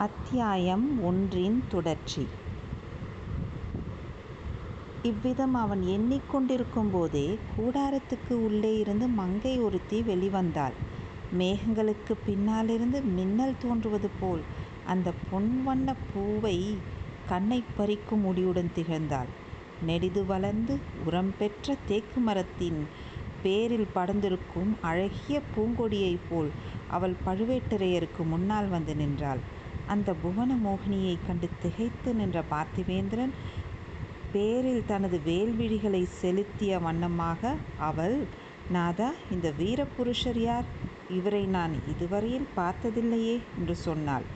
[0.00, 2.22] அத்தியாயம் ஒன்றின் தொடர்ச்சி
[5.02, 10.72] இவ்விதம் அவன் எண்ணிக் கொண்டிருக்கும்போதே கூடாரத்துக்கு உள்ளே இருந்து மங்கை ஒருத்தி வெளிவந்தாள்.
[11.38, 14.40] மேகங்களுக்குப் பின்னாலிருந்து மின்னல் தோன்றுவது போல்
[14.86, 15.48] அந்த பொன்
[16.14, 16.56] பூவை
[17.28, 19.30] கண்ணை பறிக்கும் முடியுடன் திகழ்ந்தாள்.
[19.82, 22.86] நெடிது வளர்ந்து உரம் பெற்ற தேக்கு மரத்தின்
[23.42, 26.50] பேரில் படர்ந்திருக்கும் அழகிய பூங்கொடியைப் போல்
[26.88, 29.40] அவள் பழுவேட்டரையருக்கு முன்னால் வந்து நின்றாள்.
[29.90, 33.32] அந்த புவன மோகினியைக் கண்டு திகைத்து நின்ற பார்த்திவேந்திரன்
[34.32, 38.16] பேரில் தனது வேல்விழிகளை செலுத்திய வண்ணமாக அவள்
[38.70, 40.64] நாதா இந்த வீரபுருஷர் யார்?
[41.10, 44.26] இவரை நான் இதுவரையில் பார்த்ததில்லையே என்று சொன்னாள்.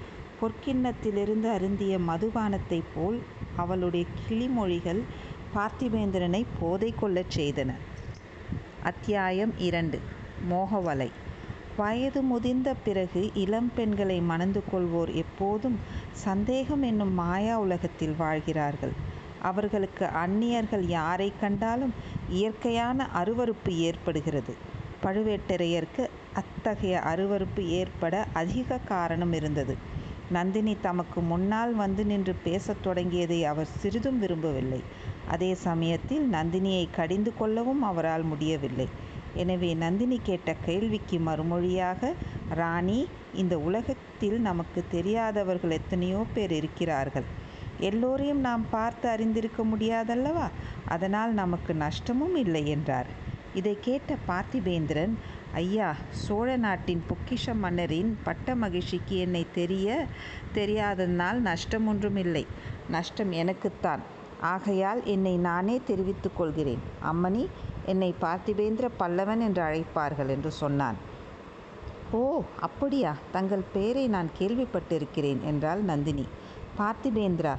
[0.41, 3.19] பொற்கிண்ணத்திலிருந்து அருந்திய மதுபானத்தைப் போல்
[3.57, 5.03] அவளுடைய கிளிமொழிகள்
[5.55, 7.71] பார்த்திவேந்திரனை போதை கொள்ளச் செய்தன.
[8.83, 10.01] அத்தியாயம் இரண்டு
[10.51, 11.11] மோகவலை
[11.77, 15.79] வயது முதிர்ந்த பிறகு இளம் பெண்களை மணந்து கொள்வோர் எப்போதும்
[16.13, 18.93] சந்தேகம் என்னும் மாயா உலகத்தில் வாழ்கிறார்கள்.
[19.43, 21.95] அவர்களுக்கு அந்நியர்கள் யாரை கண்டாலும்
[22.31, 24.55] இயற்கையான அருவருப்பு ஏற்படுகிறது.
[25.03, 29.77] பழுவேட்டரையருக்கு அத்தகைய அருவருப்பு ஏற்பட அதிக காரணம் இருந்தது.
[30.31, 34.81] நந்தினி தமக்கு முன்னால் வந்து நின்று பேசத் தொடங்கியதை அவர் சிறிதும் விரும்பவில்லை.
[35.29, 38.89] அதே சமயத்தில் நந்தினியை கடிந்து கொள்ளவும் அவரால் முடியவில்லை.
[39.35, 42.13] எனவே நந்தினி கேட்ட கேள்விக்கு மறுமொழியாக
[42.51, 47.27] ராணி இந்த உலகத்தில் நமக்கு தெரியாதவர்கள் எத்தனையோ பேர் இருக்கிறார்கள்.
[47.79, 50.49] எல்லோரையும் நாம் பார்த்து அறிந்திருக்க முடியாதல்லவா?
[50.89, 53.07] அதனால் நமக்கு நஷ்டமும் இல்லை என்றார்.
[53.55, 55.15] இதைக் கேட்ட பார்த்திபேந்திரன்
[55.55, 60.07] ஐயா சோழ நாட்டின் பொக்கிஷ மன்னரின் பட்ட மகிழ்ச்சிக்கு என்னை தெரிய
[60.55, 62.47] தெரியாததனால் நஷ்டம் ஒன்றுமில்லை.
[62.89, 64.03] நஷ்டம் எனக்குத்தான்.
[64.41, 66.79] ஆகையால் என்னை நானே தெரிவித்துக் கொள்கிறேன்.
[67.13, 67.47] அம்மணி
[67.87, 70.99] என்னை பார்த்திபேந்திர பல்லவன் என்று அழைப்பார்கள் என்று சொன்னான்.
[72.13, 76.27] ஓ அப்படியா தங்கள் பெயரை நான் கேள்விப்பட்டிருக்கிறேன் என்றாள் நந்தினி.
[76.79, 77.55] பார்த்திபேந்திரா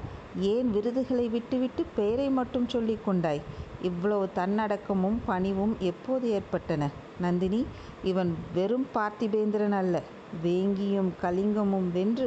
[0.53, 3.41] ஏன் விருதுகளை விட்டுவிட்டு பெயரை மட்டும் சொல்லி கொண்டாய்?
[3.81, 6.89] இவ்வளவு தன்னடக்கமும் பணிவும் எப்போது ஏற்பட்டன?
[7.19, 7.65] நந்தினி
[8.03, 10.01] இவன் வெறும் பார்த்திபேந்திரன் அல்ல.
[10.43, 12.25] வேங்கியும் கலிங்கமும் வென்று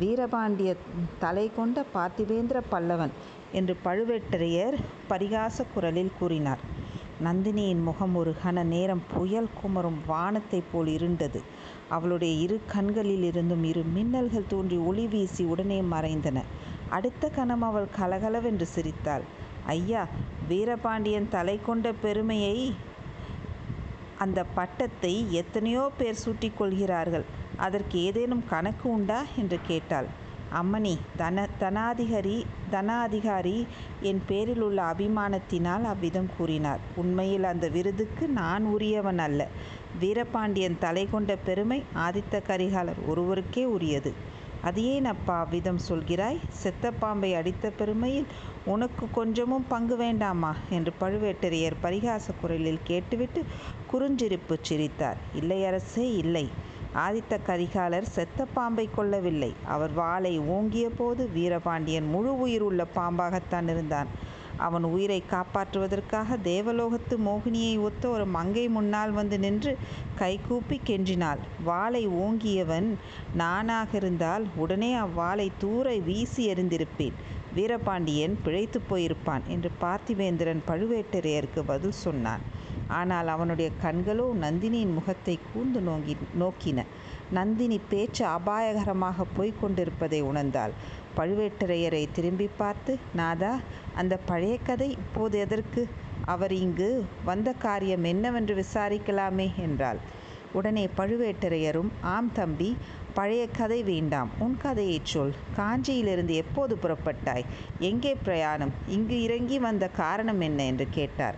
[0.00, 0.70] வீரபாண்டிய
[1.18, 3.14] தலை கொண்ட பார்த்திபேந்திர பல்லவன்
[3.52, 4.76] என்று பழுவேட்டரையர்
[5.08, 6.62] பரிகாசக் குரலில் கூறினார்.
[7.24, 11.42] நந்தினியின் முகம் ஒரு கண நேரம் புயல் குமரும் வானத்தைப் போல் இருண்டது.
[11.88, 16.42] அவளுடைய இரு கண்களில் இருந்தும் இரு மின்னல்கள் தோன்றி ஒளி வீசி உடனே மறைந்தன.
[16.88, 19.22] அடுத்த கணம் அவள் கலகலவென்று சிரித்தாள்.
[19.66, 20.06] ஐயா
[20.48, 22.74] வீரபாண்டியன் தலை கொண்ட பெருமையை
[24.18, 27.24] அந்த பட்டத்தை எத்தனையோ பேர் சூட்டிக் கொள்கிறார்கள்.
[27.56, 29.22] அதற்கு ஏதேனும் கணக்கு உண்டா?
[29.36, 30.06] என்று கேட்டாள்.
[30.52, 32.36] அம்மணி தன தனாதிகாரி
[32.70, 33.56] தனாதிகாரி
[34.02, 36.80] என் பேரில் உள்ள அபிமானத்தினால் அவ்விதம் கூறினார்.
[36.96, 39.40] உண்மையில் அந்த விருதுக்கு நான் உரியவன் அல்ல.
[39.98, 44.10] வீரபாண்டியன் தலை கொண்ட பெருமை ஆதித்த கரிகாலர் ஒருவருக்கே உரியது.
[44.62, 46.38] அது ஏன் அப்பா அவ்விதம் சொல்கிறாய்?
[46.52, 48.28] செத்த பாம்பை அடித்த பெருமையில்
[48.64, 50.52] உனக்கு கொஞ்சமும் பங்கு வேண்டாமா?
[50.70, 53.42] என்று பழுவேட்டரையர் பரிகாசக் குரலில் கேட்டுவிட்டு
[53.92, 55.18] குறுஞ்சிரிப்புச் சிரித்தார்.
[55.34, 56.46] இல்லை அரசே இல்லை.
[56.96, 59.52] ஆதித்த கரிகாலர் செத்த பாம்பைக் கொல்லவில்லை.
[59.64, 64.06] அவர் வாளை ஓங்கியபோது வீரபாண்டியன் முழு உயிர் உள்ள பாம்பாகத்தான் இருந்தான்.
[64.56, 69.78] அவன் உயிரை காப்பாற்றுவதற்காக தேவலோகத்து மோகினியை ஒத்த ஒரு மங்கை முன்னால் வந்து நின்று
[70.18, 72.88] கைகூப்பிக் கென்றினாள் வாளை ஓங்கியவன்
[73.34, 77.16] நானாக இருந்தால் உடனே அவ்வாளை தூர வீசி எறிந்திருப்பேன்.
[77.54, 82.42] வீரபாண்டியன் பிழைத்துப் போயிருப்பான் என்று பார்த்திவேந்திரன் பழுவேட்டரையருக்கு பதில் சொன்னான்.
[82.88, 85.80] ஆனால் அவனுடைய கண்களோ நந்தினியின் முகத்தைக் கூர்ந்து
[86.40, 86.82] நோக்கின.
[87.30, 90.70] நந்தினி பேச்சு அபாயகரமாக போய்க்கொண்டிருப்பதை உணர்ந்தாள்.
[91.16, 93.58] பழுவேட்டரையரை திரும்பி பார்த்து நாதா
[93.94, 95.88] அந்த பழைய கதை இப்போது எதற்கு?
[96.24, 96.90] அவர் இங்கு
[97.24, 99.98] வந்த காரியம் என்னவென்று விசாரிக்கலாமே என்றாள்.
[100.52, 102.76] உடனே பழுவேட்டரையரும் ஆம் தம்பி
[103.14, 104.30] பழைய கதை வேண்டாம்.
[104.38, 105.34] உன் கதையைச் சொல்.
[105.56, 107.44] காஞ்சியிலிருந்து எப்போது புறப்பட்டாய்?
[107.78, 108.72] எங்கே பிரயாணம்?
[108.88, 110.64] இங்கு இறங்கி வந்த காரணம் என்ன?
[110.64, 111.36] என்று கேட்டார்.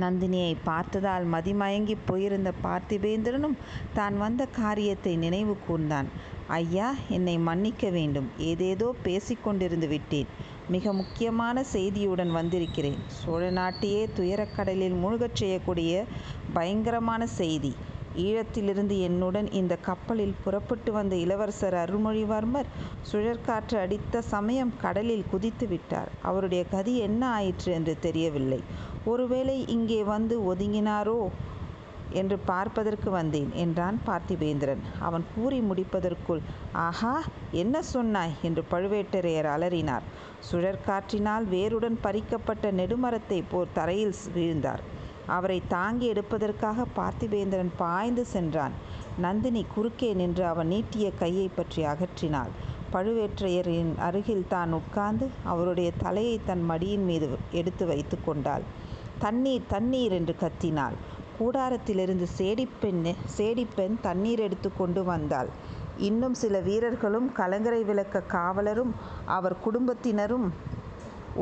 [0.00, 3.56] நந்தினியை பார்த்ததால் மதிமயங்கிப் போயிருந்த பார்த்திபேந்திரனும்
[3.94, 6.08] தான் வந்த காரியத்தை நினைவு கூர்ந்தான்.
[6.56, 8.28] ஐயா என்னை மன்னிக்க வேண்டும்.
[8.50, 10.30] ஏதேதோ பேசிக் கொண்டிருந்து விட்டேன்.
[10.68, 12.98] மிக முக்கியமான செய்தியுடன் வந்திருக்கிறேன்.
[13.18, 15.92] சோழ நாட்டையே துயரக்கடலில் மூழ்கச் செய்யக்கூடிய
[16.54, 17.72] பயங்கரமான செய்தி.
[18.18, 22.70] ஈழத்திலிருந்து என்னுடன் இந்த கப்பலில் புறப்பட்டு வந்த இளவரசர் அருள்மொழிவர்மர்
[23.10, 26.10] சுழற்காற்று அடித்த சமயம் கடலில் குதித்து விட்டார்.
[26.22, 28.60] அவருடைய கதி என்ன ஆயிற்று என்று தெரியவில்லை.
[29.04, 31.20] ஒருவேளை இங்கே வந்து ஒதுங்கினாரோ
[32.12, 34.82] என்று பார்ப்பதற்கு வந்தேன் என்றான் பார்த்திபேந்திரன்.
[34.98, 36.42] அவன் கூறி முடிப்பதற்குள்
[36.72, 37.14] ஆஹா
[37.50, 38.34] என்ன சொன்னாய்?
[38.42, 40.02] என்று பழுவேட்டரையர் அலறினார்.
[40.50, 44.82] சுழற்காற்றினால் வேருடன் பறிக்கப்பட்ட நெடுமரத்தைப் போர் தரையில் வீழ்ந்தார்.
[45.26, 48.72] அவரை தாங்கி எடுப்பதற்காக பார்த்திபேந்திரன் பாய்ந்து சென்றான்.
[49.18, 52.52] நந்தினி குறுக்கே நின்று அவன் நீட்டிய கையை பற்றி அகற்றினாள்
[52.94, 58.64] பழுவேற்றையரின் அருகில் தான் உட்கார்ந்து அவருடைய தலையை தன் மடியின் மீது எடுத்து வைத்து கொண்டாள்
[59.18, 60.96] தண்ணீர் தண்ணீர் என்று கத்தினாள்.
[61.38, 63.02] கூடாரத்திலிருந்து சேடிப்பெண்
[63.38, 65.50] சேடிப்பெண் தண்ணீர் எடுத்து கொண்டு வந்தாள்.
[65.98, 68.92] இன்னும் சில வீரர்களும் கலங்கரை விளக்க காவலரும்
[69.28, 70.46] அவர் குடும்பத்தினரும்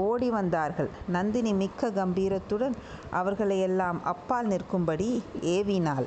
[0.04, 0.90] ஓடி வந்தார்கள்.
[1.06, 2.74] நந்தினி மிக்க கம்பீரத்துடன்
[3.10, 5.08] அவர்களையெல்லாம் அப்பால் நிற்கும்படி
[5.56, 6.06] ஏவினாள்.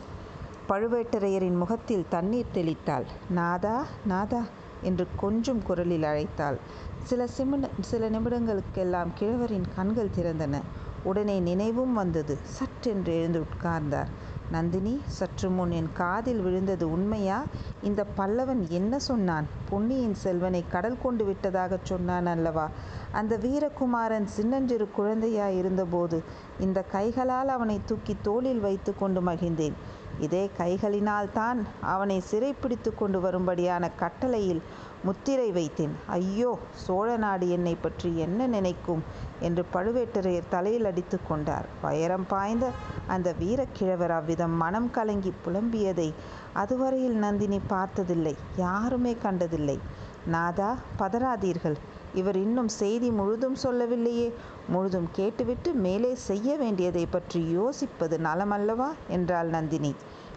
[0.70, 3.06] பழுவேட்டரையரின் முகத்தில் தண்ணீர் தெளித்தாள்.
[3.30, 4.42] நாதா நாதா
[4.82, 6.58] என்று கொஞ்சம் குரலில் அழைத்தாள்.
[7.04, 10.56] சில சிமிட சில நிமிடங்களுக்கெல்லாம் கிழவரின் கண்கள் திறந்தன.
[11.04, 12.38] உடனே நினைவும் வந்தது.
[12.60, 14.08] சற்றென்று எழுந்து உட்கார்ந்தார்.
[14.52, 17.44] நந்தினி சற்று முன் என் காதில் விழுந்தது உண்மையா?
[17.82, 19.46] இந்த பல்லவன் என்ன சொன்னான்?
[19.70, 22.68] பொன்னியின் செல்வனை கடல் கொண்டு விட்டதாகச் சொன்னான் அல்லவா?
[23.12, 26.24] அந்த வீரகுமாரன் சின்னஞ்சிறு குழந்தையாய் இருந்தபோது
[26.60, 29.74] இந்த கைகளால் அவனை தூக்கி தோளில் வைத்து கொண்டு மகிழ்ந்தேன்.
[30.20, 34.62] இதே கைகளினால் தான் அவனை சிறைப்பிடித்து கொண்டு வரும்படியான கட்டளையில்
[35.04, 35.94] முத்திரை வைத்தேன்.
[36.08, 39.04] ஐயோ சோழ நாடு என்னை பற்றி என்ன நினைக்கும்?
[39.40, 41.68] என்று பழுவேட்டரையர் தலையில் அடித்து கொண்டார்.
[41.82, 42.66] பயரம் பாய்ந்த
[43.08, 46.10] அந்த வீரக்கிழவர் அவ்விதம் மனம் கலங்கி புலம்பியதை
[46.54, 49.78] அதுவரையில் நந்தினி பார்த்ததில்லை யாருமே கண்டதில்லை.
[50.26, 51.78] நாதா பதறாதீர்கள்.
[52.14, 54.28] இவர் இன்னும் செய்தி முழுதும் சொல்லவில்லையே.
[54.68, 58.90] முழுதும் கேட்டுவிட்டு மேலே செய்ய வேண்டியதை பற்றி யோசிப்பது நலமல்லவா?
[59.08, 59.94] என்றாள் நந்தினி.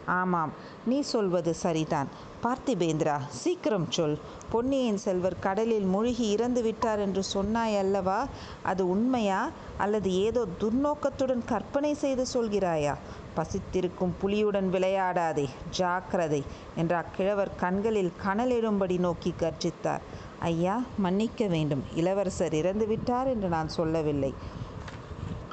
[0.07, 0.53] ஆமாம்
[0.87, 2.07] நீ சொல்வது சரிதான்.
[2.43, 4.19] பார்த்திபேந்திரா சீக்கிரம் சொல்.
[4.51, 8.27] பொன்னியின் செல்வர் கடலில் மூழ்கி இறந்து விட்டார் என்று சொன்னாய் அல்லவா?
[8.63, 9.51] அது உண்மையா?
[9.79, 12.95] அல்லது ஏதோ துர்நோக்கத்துடன் கற்பனை செய்து சொல்கிறாயா?
[13.35, 16.45] பசித்திருக்கும் புலியுடன் விளையாடாதே ஜாக்கிரதை
[16.77, 20.01] என்றா அக்கிழவர் கண்களில் கனலிடும்படி நோக்கி கர்ஜித்தார்.
[20.39, 21.85] ஐயா மன்னிக்க வேண்டும்.
[21.95, 24.35] இளவரசர் இறந்துவிட்டார் என்று நான் சொல்லவில்லை.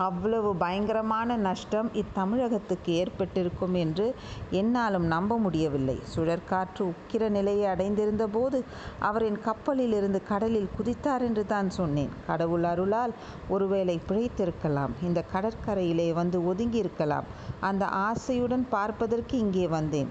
[0.07, 4.05] அவ்வளவு பயங்கரமான நஷ்டம் இத்தமிழகத்துக்கு ஏற்பட்டிருக்கும் என்று
[4.49, 5.97] என்னாலும் நம்ப முடியவில்லை.
[6.15, 8.59] சுழற்காற்று உக்கிர நிலையை அடைந்திருந்த போது
[8.99, 12.13] அவரின் கப்பலில் இருந்து கடலில் குதித்தார் என்று தான் சொன்னேன்.
[12.27, 13.13] கடவுள் அருளால்
[13.47, 14.95] ஒருவேளை பிழைத்திருக்கலாம்.
[15.03, 17.27] இந்த கடற்கரையிலே வந்து ஒதுங்கியிருக்கலாம்.
[17.59, 20.09] அந்த ஆசையுடன் பார்ப்பதற்கு இங்கே வந்தேன்.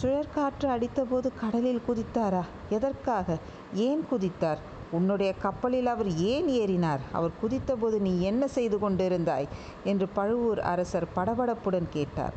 [0.00, 2.42] சுழற்காற்று அடித்தபோது கடலில் குதித்தாரா?
[2.70, 3.38] எதற்காக?
[3.86, 4.60] ஏன் குதித்தார்?
[4.92, 6.98] உன்னுடைய கப்பலில் அவர் ஏன் ஏறினார்?
[7.12, 9.48] அவர் குதித்தபோது நீ என்ன செய்து கொண்டிருந்தாய்?
[9.84, 12.32] என்று பழுவூர் அரசர் படபடப்புடன் கேட்டார்.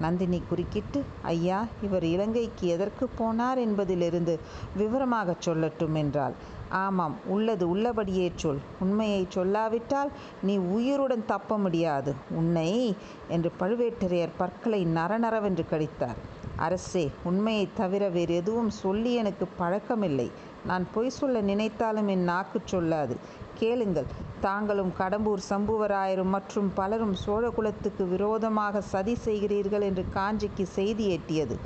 [0.00, 4.40] நந்தினி குறுக்கிட்டு ஐயா இவர் இலங்கைக்கு எதற்கு போனார் என்பதிலிருந்து
[4.76, 6.32] விவரமாகச் சொல்லட்டும் என்றாள்.
[6.68, 8.58] ஆமாம் உள்ளது உள்ளபடியே சொல்.
[8.80, 10.10] உண்மையை சொல்லாவிட்டால்
[10.42, 12.14] நீ உயிருடன் தப்ப முடியாது.
[12.30, 12.96] உன்னை
[13.28, 16.18] என்று பழுவேட்டரையர் பற்களை நரநரவென்று கடித்தார்.
[16.56, 20.30] அரசே உண்மையை தவிர வேறு எதுவும் சொல்லி எனக்கு பழக்கமில்லை.
[20.68, 23.14] நான் பொய் சொல்ல நினைத்தாலும் என் நாக்கு சொல்லாது.
[23.54, 24.08] கேளுங்கள்
[24.40, 31.56] தாங்களும் கடம்பூர் சம்புவராயரும் மற்றும் பலரும் சோழகுலத்துக்கு விரோதமாக சதி செய்கிறீர்கள் என்று காஞ்சிக்கு செய்தி எட்டியது.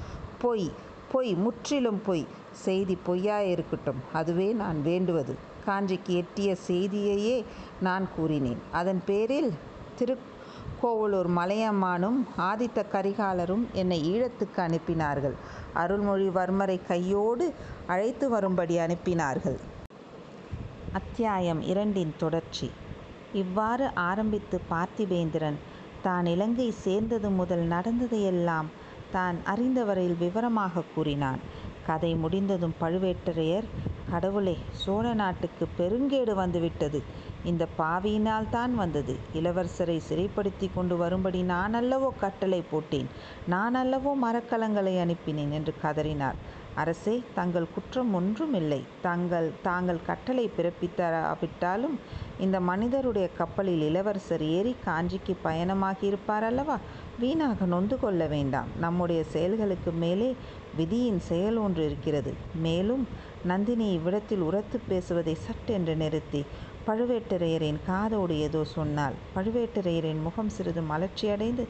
[0.43, 0.67] பொய்
[1.13, 2.25] பொய் முற்றிலும் பொய்.
[2.67, 5.35] செய்தி பொய்யாய் இருக்கட்டும் அதுவே நான் வேண்டுவது.
[5.67, 7.37] காஞ்சிக்கு எட்டிய செய்தியையே
[7.81, 8.61] நான் கூறினேன்.
[8.73, 9.51] அதன் பேரில்
[9.99, 10.15] திரு
[10.83, 12.17] கோவலூர் மலையம்மானும்
[12.47, 15.37] ஆதித்த கரிகாலரும் என்னை ஈழத்துக்கு அனுப்பினார்கள்.
[15.83, 17.47] அருள்மொழிவர்மரை கையோடு
[17.93, 19.59] அழைத்து வரும்படி அனுப்பினார்கள்.
[20.99, 22.69] அத்தியாயம் இரண்டின் தொடர்ச்சி.
[23.43, 25.59] இவ்வாறு ஆரம்பித்து பார்த்திபேந்திரன்
[26.07, 28.69] தான் இலங்கை சேர்ந்தது முதல் நடந்ததையெல்லாம்
[29.17, 31.43] தான் அறிந்தவரையில் விவரமாக கூறினான்.
[31.89, 33.69] கதை முடிந்ததும் பழுவேட்டரையர்
[34.13, 36.99] கடவுளே சோழ நாட்டுக்கு பெருங்கேடு வந்துவிட்டது.
[37.51, 39.15] இந்த பாவியினால் தான் வந்தது.
[39.39, 43.09] இளவரசரை சிறைப்படுத்தி கொண்டு வரும்படி நான் அல்லவோ கட்டளை போட்டேன்.
[43.55, 46.39] நான் அல்லவோ மரக்கலங்களை அனுப்பினேன் என்று கதறினார்.
[46.83, 48.81] அரசே தங்கள் குற்றம் ஒன்றுமில்லை.
[49.03, 51.97] தங்கள் தாங்கள் கட்டளை பிறப்பித்தாவிட்டாலும்
[52.39, 56.77] இந்த மனிதருடைய கப்பலில் இளவரசர் ஏறி காஞ்சிக்கு பயணமாகி இருப்பார் அல்லவா
[57.21, 58.71] வீணாக நொந்து கொள்ள வேண்டாம்.
[58.79, 60.29] நம்முடைய செயல்களுக்கு மேலே
[60.77, 62.33] விதியின் செயல் ஒன்று இருக்கிறது.
[62.67, 63.05] மேலும்
[63.45, 66.43] நந்தினி இவ்விடத்தில் உரத்து பேசுவதை சட்டென்று நிறுத்தி
[66.87, 71.65] பழுவேட்டரையரின் காதோடு ஏதோ சொன்னால் பழுவேட்டரையரின் முகம் சிறிது மலர்ச்சியடைந்து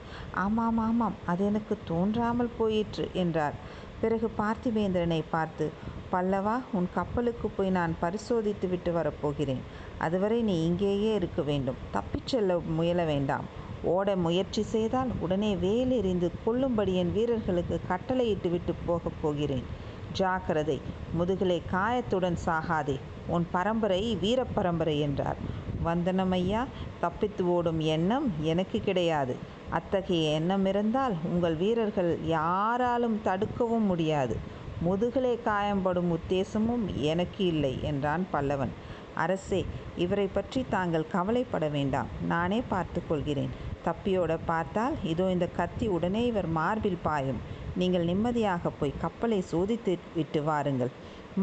[0.45, 3.57] ஆமாம் ஆமாம் அது எனக்கு தோன்றாமல் போயிற்று என்றார்.
[4.03, 5.67] பிறகு பார்த்திபேந்திரனை பார்த்து
[6.13, 9.63] பல்லவா உன் கப்பலுக்கு போய் நான் பரிசோதித்து விட்டு வரப்போகிறேன்.
[9.99, 11.81] அதுவரை நீ இங்கேயே இருக்க வேண்டும்.
[11.91, 13.47] தப்பிச் செல்ல முயல வேண்டாம்.
[13.85, 19.65] ஓட முயற்சி செய்தால் உடனே வேல் எறிந்து கொல்லும்படி என் வீரர்களுக்கு கட்டளையிட்டு விட்டு போகப் போகிறேன்.
[20.13, 20.79] ஜாக்கிரதை
[21.13, 22.97] முதுகலை காயத்துடன் சாகாதே.
[23.27, 25.41] உன் பரம்பரை வீரப்பரம்பரை என்றார்.
[25.85, 26.63] வந்தனமையா
[27.01, 29.35] தப்பித்து ஓடும் எண்ணம் எனக்கு கிடையாது.
[29.79, 34.35] அத்தகைய எண்ணம் இருந்தால் உங்கள் வீரர்கள் யாராலும் தடுக்கவும் முடியாது.
[34.87, 38.73] முதுகிலே காயம்படும் உத்தேசமும் எனக்கு இல்லை என்றான் பல்லவன்.
[39.15, 39.61] அரசே
[39.97, 42.11] இவரை பற்றி தாங்கள் கவலைப்பட வேண்டாம்.
[42.33, 43.53] நானே பார்த்து கொள்கிறேன்.
[43.87, 47.41] தப்பியோட பார்த்தால் இதோ இந்த கத்தி உடனே இவர் மார்பில் பாயும்.
[47.81, 50.93] நீங்கள் நிம்மதியாக போய் கப்பலை சோதித்து விட்டு வாருங்கள்.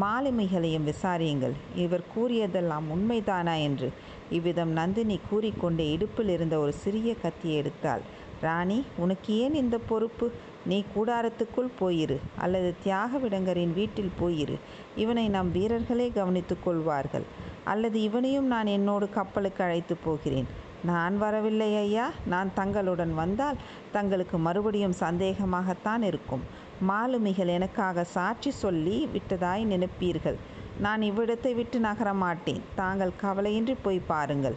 [0.02, 1.54] மாலுமிகளையும் விசாரியுங்கள்.
[1.84, 3.88] இவர் கூறியதெல்லாம் உண்மைதானா என்று.
[4.30, 8.00] இவ்விதம் நந்தினி கூறிக்கொண்டே இடுப்பில் இருந்த ஒரு சிறிய கத்தியை எடுத்தாள்.
[8.40, 10.30] ராணி உனக்கு ஏன் இந்த பொறுப்பு?
[10.66, 14.56] நீ கூடாரத்துக்குள் போயிரு அல்லது தியாக விடங்கரின் வீட்டில் போயிரு.
[14.96, 17.22] இவனை நம் வீரர்களே கவனித்துக் கொள்வார்கள்.
[17.64, 20.48] அல்லது இவனையும் நான் என்னோடு கப்பலுக்கு அழைத்து போகிறேன்.
[20.84, 22.10] நான் வரவில்லை ஐயா.
[22.26, 23.56] நான் தங்களுடன் வந்தால்
[23.92, 26.44] தங்களுக்கு மறுபடியும் சந்தேகமாகத்தான் இருக்கும்.
[26.80, 30.38] மாலுமிகள் எனக்காக சாட்சி சொல்லி விட்டதாய் நினைப்பீர்கள்.
[30.84, 34.56] நான் இவ்விடத்தை விட்டு நகர மாட்டேன் தாங்கள் கவலையின்றி போய் பாருங்கள்.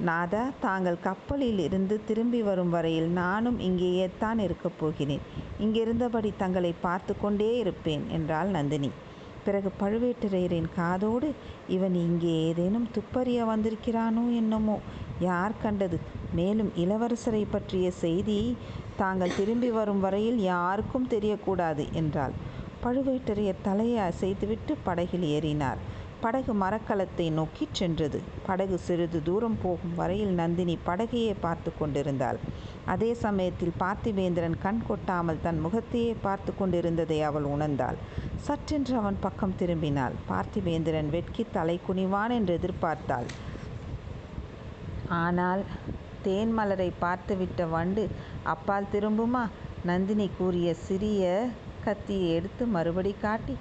[0.00, 5.24] நாதா தாங்கள் கப்பலில் இருந்து திரும்பி வரும் வரையில் நானும் இங்கேயே தான் இருக்கப் போகிறேன்.
[5.60, 8.90] இங்கிருந்தபடி தங்களை பார்த்து கொண்டே இருப்பேன் என்றாள் நந்தினி.
[9.44, 11.28] பிறகு பழுவேட்டரையரின் காதோடு
[11.68, 14.76] இவன் இங்கே ஏதேனும் துப்பறிய வந்திருக்கிறானோ என்னமோ?
[15.20, 15.98] யார் கண்டது?
[16.34, 18.56] மேலும் இளவரசரை பற்றிய செய்தி
[18.96, 22.34] தாங்கள் திரும்பி வரும் வரையில் யாருக்கும் தெரியக்கூடாது என்றாள்.
[22.84, 25.80] பழுவேட்டரையர் தலையை அசைத்துவிட்டு படகில் ஏறினார்.
[26.22, 28.18] படகு மரக்கலத்தை நோக்கி சென்றது.
[28.46, 32.38] படகு சிறிது தூரம் போகும் வரையில் நந்தினி படகையே பார்த்து கொண்டிருந்தாள்.
[32.86, 38.00] அதே சமயத்தில் பார்த்திவேந்திரன் கண் கொட்டாமல் தன் முகத்தையே பார்த்து கொண்டிருந்ததை அவள் உணர்ந்தாள்.
[38.46, 40.16] சற்றென்று அவன் பக்கம் திரும்பினாள்.
[40.30, 43.28] பார்த்திவேந்திரன் வெட்கி தலை குனிவான் என்று எதிர்பார்த்தாள்.
[45.22, 45.62] ஆனால்
[46.22, 48.02] தேன் மலரை பார்த்துவிட்ட வண்டு
[48.44, 49.44] அப்பால் திரும்புமா?
[49.84, 51.24] நந்தினி கூறிய சிறிய
[51.84, 53.54] கத்தியை எடுத்து மறுபடி காட்டி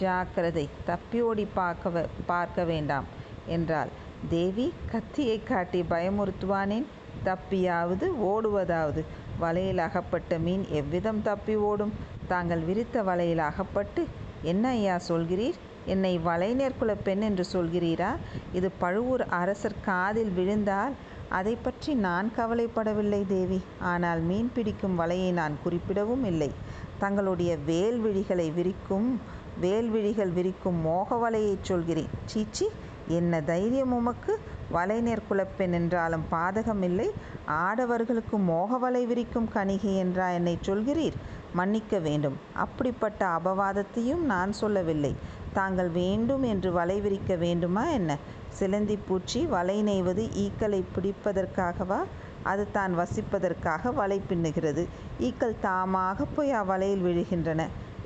[0.00, 3.06] ஜாக்கிரதை தப்பி ஓடி பார்க்க பார்க்க வேண்டாம்
[3.46, 3.90] என்றாள்.
[4.28, 6.86] தேவி கத்தியை காட்டி பயமுறுத்துவானேன்?
[7.24, 9.02] தப்பியாவது ஓடுவதாவது.
[9.38, 11.94] வலையில் அகப்பட்ட மீன் எவ்விதம் தப்பி ஓடும்?
[12.28, 14.02] தாங்கள் விரித்த வலையில் அகப்பட்டு
[14.42, 15.58] என்ன ஐயா சொல்கிறீர்?
[15.84, 18.10] என்னை வலைநேர்குல பெண் என்று சொல்கிறீரா?
[18.52, 20.96] இது பழுவூர் அரசர் காதில் விழுந்தால்
[21.28, 23.60] அதை பற்றி நான் கவலைப்படவில்லை தேவி.
[23.92, 26.50] ஆனால் மீன் பிடிக்கும் வலையை நான் குறிப்பிடவும் இல்லை.
[26.98, 29.20] தங்களுடைய வேல்விழிகளை விரிக்கும்
[29.60, 32.08] வேல்விழிகள் விரிக்கும் மோக வலையைச் சொல்கிறேன்.
[32.24, 32.66] சீச்சி
[33.08, 34.38] என்ன தைரியம் உமக்கு?
[34.70, 37.10] வலைநேர் குலப்பெண் என்றாலும் பாதகமில்லை
[37.46, 41.16] ஆடவர்களுக்கு மோகவலை விரிக்கும் கணிகை என்றா என்னை சொல்கிறீர்?
[41.54, 42.36] மன்னிக்க வேண்டும்.
[42.54, 45.14] அப்படிப்பட்ட அபவாதத்தையும் நான் சொல்லவில்லை.
[45.52, 48.16] தாங்கள் வேண்டும் என்று வலை விரிக்க வேண்டுமா என்ன?
[48.48, 52.00] சிலந்தி பூச்சி வலை நெய்வது ஈக்களை பிடிப்பதற்காகவா?
[52.52, 54.82] அது தான் வசிப்பதற்காக வலை பின்னுகிறது.
[55.20, 57.62] ஈக்கள் தாமாக போய் அவ்வலையில் விழுகின்றன.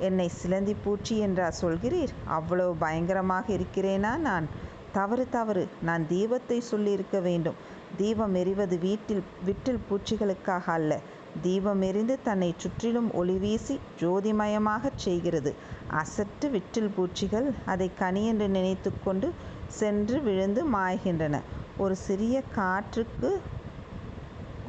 [0.07, 2.13] என்னை சிலந்தி பூச்சி என்றா சொல்கிறீர்?
[2.37, 4.47] அவ்வளவு பயங்கரமாக இருக்கிறேனா நான்?
[4.91, 5.63] தவறு தவறு.
[5.81, 7.59] நான் தீபத்தை சொல்லியிருக்க வேண்டும்.
[7.97, 10.93] தீபம் எரிவது வீட்டில் விட்டில் பூச்சிகளுக்காக அல்ல.
[11.41, 15.51] தீபம் எரிந்து தன்னை சுற்றிலும் ஒளி வீசி ஜோதிமயமாகச் செய்கிறது.
[16.01, 19.27] அசட்டு விட்டில் பூச்சிகள் அதை கனி என்று நினைத்து கொண்டு
[19.79, 21.35] சென்று விழுந்து மாய்கின்றன.
[21.77, 23.29] ஒரு சிறிய காற்றுக்கு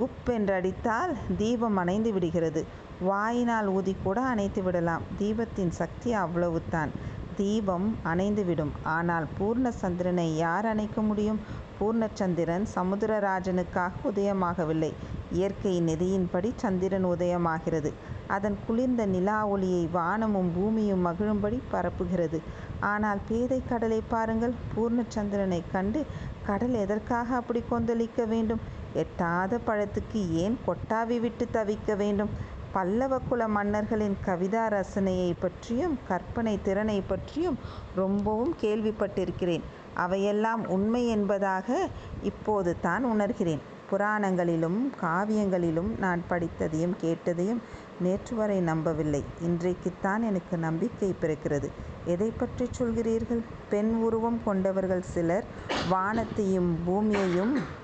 [0.05, 2.61] உப்பென்றடித்தால் தீபம் அணைந்து விடுகிறது.
[3.01, 5.03] வாயினால் ஊதி கூட அணைத்து விடலாம்.
[5.19, 6.93] தீபத்தின் சக்தி அவ்வளவுதான்.
[7.37, 11.41] தீபம் அணைந்துவிடும் ஆனால் பூர்ண சந்திரனை யார் அணைக்க முடியும்?
[11.79, 14.91] பூர்ணச்சந்திரன் சமுத்திரராஜனுக்காக உதயமாகவில்லை.
[15.33, 17.91] இயற்கை நெறியின்படி சந்திரன் உதயமாகிறது.
[18.27, 22.39] அதன் குளிர்ந்த நிலா ஒளியை வானமும் பூமியும் மகிழும்படி பரப்புகிறது.
[22.81, 24.55] ஆனால் பேதை கடலை பாருங்கள்.
[24.75, 26.03] பூர்ணச்சந்திரனை கண்டு
[26.47, 28.63] கடல் எதற்காக அப்படி கொந்தளிக்க வேண்டும்?
[28.95, 32.31] எட்டாத பழத்துக்கு ஏன் கொட்டாவி விட்டு தவிக்க வேண்டும்?
[32.73, 37.59] பல்லவ குல மன்னர்களின் கவிதா ரசனையை பற்றியும் கற்பனை திறனை பற்றியும்
[37.95, 39.61] ரொம்பவும் கேள்விப்பட்டிருக்கிறேன்.
[39.95, 41.89] அவையெல்லாம் உண்மை என்பதாக
[42.23, 43.61] இப்போது தான் உணர்கிறேன்.
[43.91, 47.59] புராணங்களிலும் காவியங்களிலும் நான் படித்ததையும் கேட்டதையும்
[48.01, 49.25] நேற்று வரை நம்பவில்லை.
[49.41, 51.71] இன்றைக்குத்தான் எனக்கு நம்பிக்கை பிறக்கிறது.
[52.05, 53.43] எதை பற்றி சொல்கிறீர்கள்?
[53.69, 55.45] பெண் உருவம் கொண்டவர்கள் சிலர்
[55.89, 57.81] வானத்தையும் பூமியையும்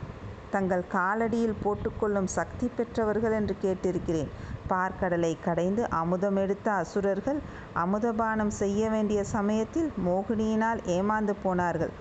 [0.51, 4.31] தங்கள் காலடியில் போட்டுக்கொள்ளும் சக்தி பெற்றவர்கள் என்று கேட்டிருக்கிறேன்.
[4.71, 7.41] பார்க்கடலை கடைந்து அமுதம் எடுத்த அசுரர்கள்
[7.75, 11.93] அமுதபானம் செய்ய வேண்டிய சமயத்தில் மோகினியினால் ஏமாந்து போனார்கள்.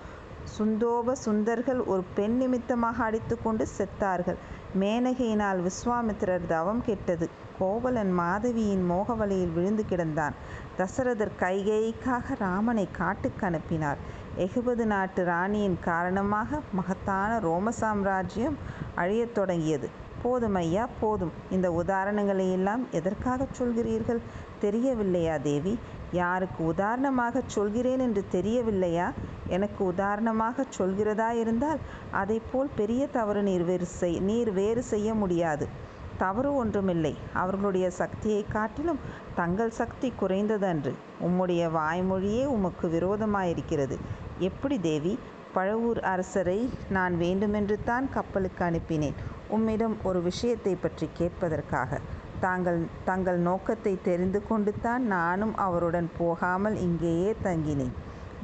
[0.58, 4.38] சுந்தோப சுந்தர்கள் ஒரு பெண் நிமித்தமாக அடித்து கொண்டு செத்தார்கள்.
[4.80, 7.26] மேனகையினால் விஸ்வாமித்திரர் தவம் கெட்டது.
[7.58, 10.34] கோவலன் மாதவியின் மோகவலையில் விழுந்து கிடந்தான்.
[10.78, 13.96] தசரதர் கைகைக்காக ராமனை காட்டுக்கு அனுப்பினார்.
[14.38, 18.58] எகுபது நாட்டு ராணியின் காரணமாக மகத்தான ரோம சாம்ராஜ்யம்
[18.96, 19.88] அழியத் தொடங்கியது.
[20.22, 21.32] போதும் ஐயா போதும்.
[21.50, 24.20] இந்த உதாரணங்களை எல்லாம் எதற்காக சொல்கிறீர்கள்?
[24.60, 25.78] தெரியவில்லையா தேவி?
[26.12, 29.12] யாருக்கு உதாரணமாக சொல்கிறேன் என்று தெரியவில்லையா?
[29.48, 31.78] எனக்கு உதாரணமாக சொல்கிறதா இருந்தால்
[32.10, 35.86] அதை போல் பெரிய தவறு நீர் வேறு செய் நீர் வேறு செய்ய முடியாது.
[36.18, 37.14] தவறு ஒன்றுமில்லை.
[37.32, 39.00] அவர்களுடைய சக்தியை காட்டிலும்
[39.34, 40.92] தங்கள் சக்தி குறைந்ததன்று.
[41.26, 43.98] உம்முடைய வாய்மொழியே உமக்கு விரோதமாயிருக்கிறது.
[44.38, 45.18] எப்படி தேவி?
[45.54, 46.58] பழவூர் அரசரை
[46.88, 49.18] நான் வேண்டுமென்று தான் கப்பலுக்கு அனுப்பினேன்.
[49.48, 52.00] உம்மிடம் ஒரு விஷயத்தை பற்றி கேட்பதற்காக.
[52.40, 57.94] தாங்கள் தங்கள் நோக்கத்தை தெரிந்து கொண்டு தான் நானும் அவருடன் போகாமல் இங்கேயே தங்கினேன்.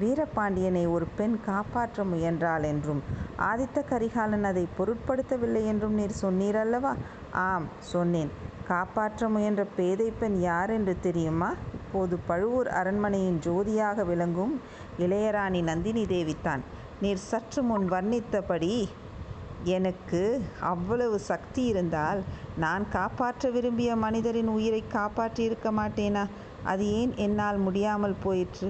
[0.01, 3.03] வீரபாண்டியனை ஒரு பெண் காப்பாற்ற முயன்றாள் என்றும்
[3.49, 6.93] ஆதித்த கரிகாலன் அதை பொருட்படுத்தவில்லை என்றும் நீர் சொன்னீர் அல்லவா
[7.45, 8.31] ஆம் சொன்னேன்.
[8.69, 11.51] காப்பாற்ற முயன்ற பேதை பெண் யார் என்று தெரியுமா?
[11.79, 14.55] இப்போது பழுவூர் அரண்மனையின் ஜோதியாக விளங்கும்
[14.99, 16.63] இளையராணி நந்தினி தேவித்தான்.
[17.01, 18.73] நீர் சற்று முன் வர்ணித்தபடி
[19.77, 20.23] எனக்கு
[20.61, 22.21] அவ்வளவு சக்தி இருந்தால்
[22.57, 26.25] நான் காப்பாற்ற விரும்பிய மனிதரின் உயிரை காப்பாற்றியிருக்க மாட்டேனா?
[26.65, 28.69] அது ஏன் என்னால் முடியாமல் போயிற்று?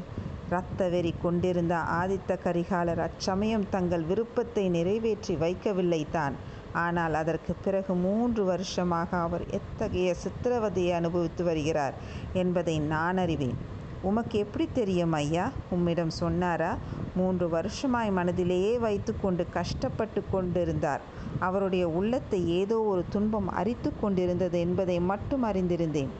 [0.50, 6.34] இரத்த வெறி கொண்டிருந்த ஆதித்த கரிகாலர் அச்சமயம் தங்கள் விருப்பத்தை நிறைவேற்றி வைக்கவில்லை தான்
[6.72, 11.94] ஆனால் அதற்கு பிறகு மூன்று வருஷமாக அவர் எத்தகைய சித்திரவதையை அனுபவித்து வருகிறார்
[12.32, 13.56] என்பதை நான் அறிவேன்.
[14.02, 15.44] உமக்கு எப்படி தெரியும் ஐயா?
[15.70, 16.72] உம்மிடம் சொன்னாரா?
[17.14, 21.00] மூன்று வருஷமாய் மனதிலேயே வைத்து கொண்டு கஷ்டப்பட்டு கொண்டிருந்தார்.
[21.38, 26.12] அவருடைய உள்ளத்தை ஏதோ ஒரு துன்பம் அரித்து கொண்டிருந்தது என்பதை மட்டும் அறிந்திருந்தேன்.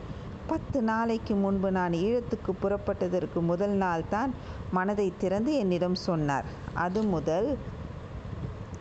[0.47, 4.35] பத்து நாளைக்கு முன்பு நான் ஈழத்துக்கு புறப்பட்டதற்கு முதல் நாள் தான்
[4.71, 6.45] மனதை திறந்து என்னிடம் சொன்னார்.
[6.75, 7.59] அது முதல்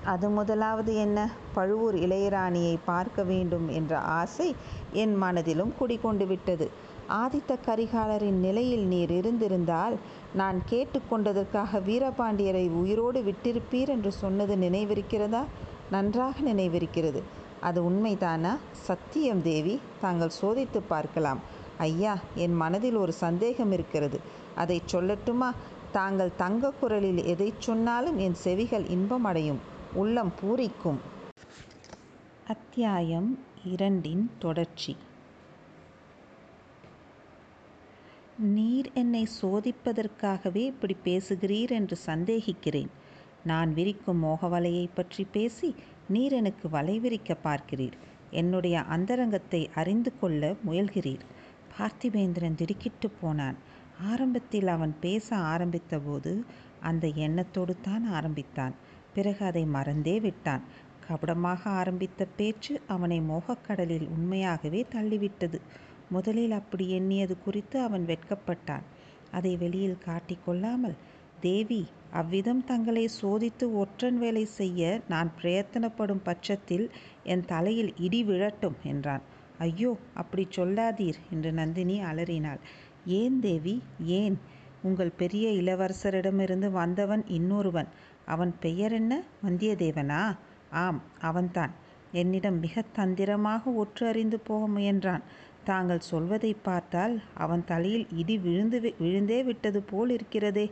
[0.03, 1.31] அது முதலாவது என்ன?
[1.53, 4.55] பழுவூர் இளையராணியை பார்க்க வேண்டும் என்ற ஆசை
[4.93, 6.69] என் மனதிலும் குடிகொண்டு விட்டது.
[7.09, 9.95] ஆதித்த கரிகாலரின் நிலையில் நீர் இருந்திருந்தால்
[10.33, 15.43] நான் கேட்டுக்கொண்டதற்காக வீரபாண்டியரை உயிரோடு விட்டிருப்பீர் என்று சொன்னது நினைவிருக்கிறதா?
[15.91, 17.21] நன்றாக நினைவிருக்கிறது.
[17.63, 18.53] அது உண்மைதானா?
[18.71, 21.41] சத்தியம் தேவி தாங்கள் சோதித்து பார்க்கலாம்.
[21.77, 24.19] ஐயா என் மனதில் ஒரு சந்தேகம் இருக்கிறது.
[24.55, 25.49] அதை சொல்லட்டுமா?
[25.91, 29.61] தாங்கள் தங்க குரலில் எதை சொன்னாலும் என் செவிகள் இன்பமடையும்.
[29.93, 30.99] உள்ளம் பூரிக்கும்.
[32.47, 33.29] அத்தியாயம்
[33.63, 34.93] இரண்டின் தொடர்ச்சி.
[38.37, 42.91] நீர் என்னை சோதிப்பதற்காகவே இப்படி பேசுகிறீர் என்று சந்தேகிக்கிறேன்.
[43.43, 45.75] நான் விரிக்கும் மோகவலையை பற்றி பேசி
[46.07, 47.97] நீர் எனக்கு வலைவிரிக்க பார்க்கிறீர்.
[48.31, 51.23] என்னுடைய அந்தரங்கத்தை அறிந்து கொள்ள முயல்கிறீர்.
[51.77, 53.57] பார்த்திபேந்திரன் திடுக்கிட்டு போனான்.
[54.01, 56.43] ஆரம்பத்தில் அவன் பேச ஆரம்பித்தபோது
[56.79, 58.73] அந்த எண்ணத்தோடு தான் ஆரம்பித்தான்.
[59.13, 60.63] பிறகு அதை மறந்தே விட்டான்.
[61.07, 65.59] கபடமாக ஆரம்பித்த பேச்சு அவனை மோகக்கடலில் உண்மையாகவே தள்ளிவிட்டது.
[66.09, 68.81] முதலில் அப்படி எண்ணியது குறித்து அவன் வெட்கப்பட்டான்.
[69.31, 70.95] அதை வெளியில் காட்டிக்கொள்ளாமல்
[71.39, 76.85] தேவி அவ்விதம் தங்களை சோதித்து ஒற்றன் வேலை செய்ய நான் பிரயத்தனப்படும் பட்சத்தில்
[77.23, 79.23] என் தலையில் இடி விழட்டும் என்றான்.
[79.57, 82.61] ஐயோ அப்படி சொல்லாதீர் என்று நந்தினி அலறினாள்.
[83.11, 83.75] ஏன் தேவி?
[84.19, 84.35] ஏன்?
[84.81, 87.89] உங்கள் பெரிய இளவரசரிடமிருந்து வந்தவன் இன்னொருவன்.
[88.25, 89.13] அவன் பெயர் என்ன?
[89.45, 90.21] வந்தியத்தேவனா?
[90.83, 91.73] ஆம் அவன்தான்.
[92.11, 95.23] என்னிடம் மிக தந்திரமாக ஒற்று அறிந்து போக முயன்றான்.
[95.63, 100.65] தாங்கள் சொல்வதை பார்த்தால் அவன் தலையில் இடி விழுந்து விழுந்தே விட்டது போல் இருக்கிறதே.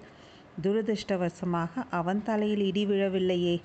[0.63, 3.61] துரதிருஷ்டவசமாக அவன் தலையில் இடி விழவில்லையே.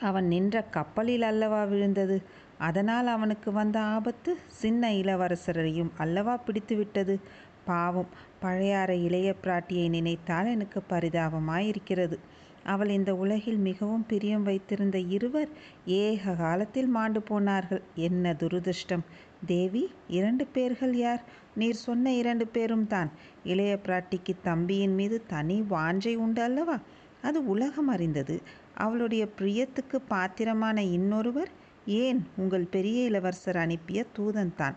[0.00, 2.22] அவன் நின்ற கப்பலில் அல்லவா விழுந்தது?
[2.58, 7.20] அதனால் அவனுக்கு வந்த ஆபத்து சின்ன இளவரசரையும் அல்லவா பிடித்துவிட்டது?
[7.64, 8.08] பாவம்
[8.40, 12.18] பழையாறை இளைய பிராட்டியை நினைத்தால் எனக்கு பரிதாபமாயிருக்கிறது.
[12.64, 15.48] அவள் இந்த உலகில் மிகவும் பிரியம் வைத்திருந்த இருவர்
[15.86, 17.82] ஏக காலத்தில் மாண்டு போனார்கள்.
[17.94, 19.04] என்ன துரதிருஷ்டம்?
[19.46, 21.22] தேவி இரண்டு பேர்கள் யார்?
[21.54, 23.10] நீர் சொன்ன இரண்டு பேரும் தான்.
[23.44, 26.78] இளைய பிராட்டிக்கு தம்பியின் மீது தனி வாஞ்சை உண்டு அல்லவா?
[27.22, 28.42] அது உலகம் அறிந்தது.
[28.74, 31.48] அவளுடைய பிரியத்துக்கு பாத்திரமான இன்னொருவர்
[31.86, 34.76] ஏன் உங்கள் பெரிய இளவரசர் அனுப்பிய தூதன் தான்?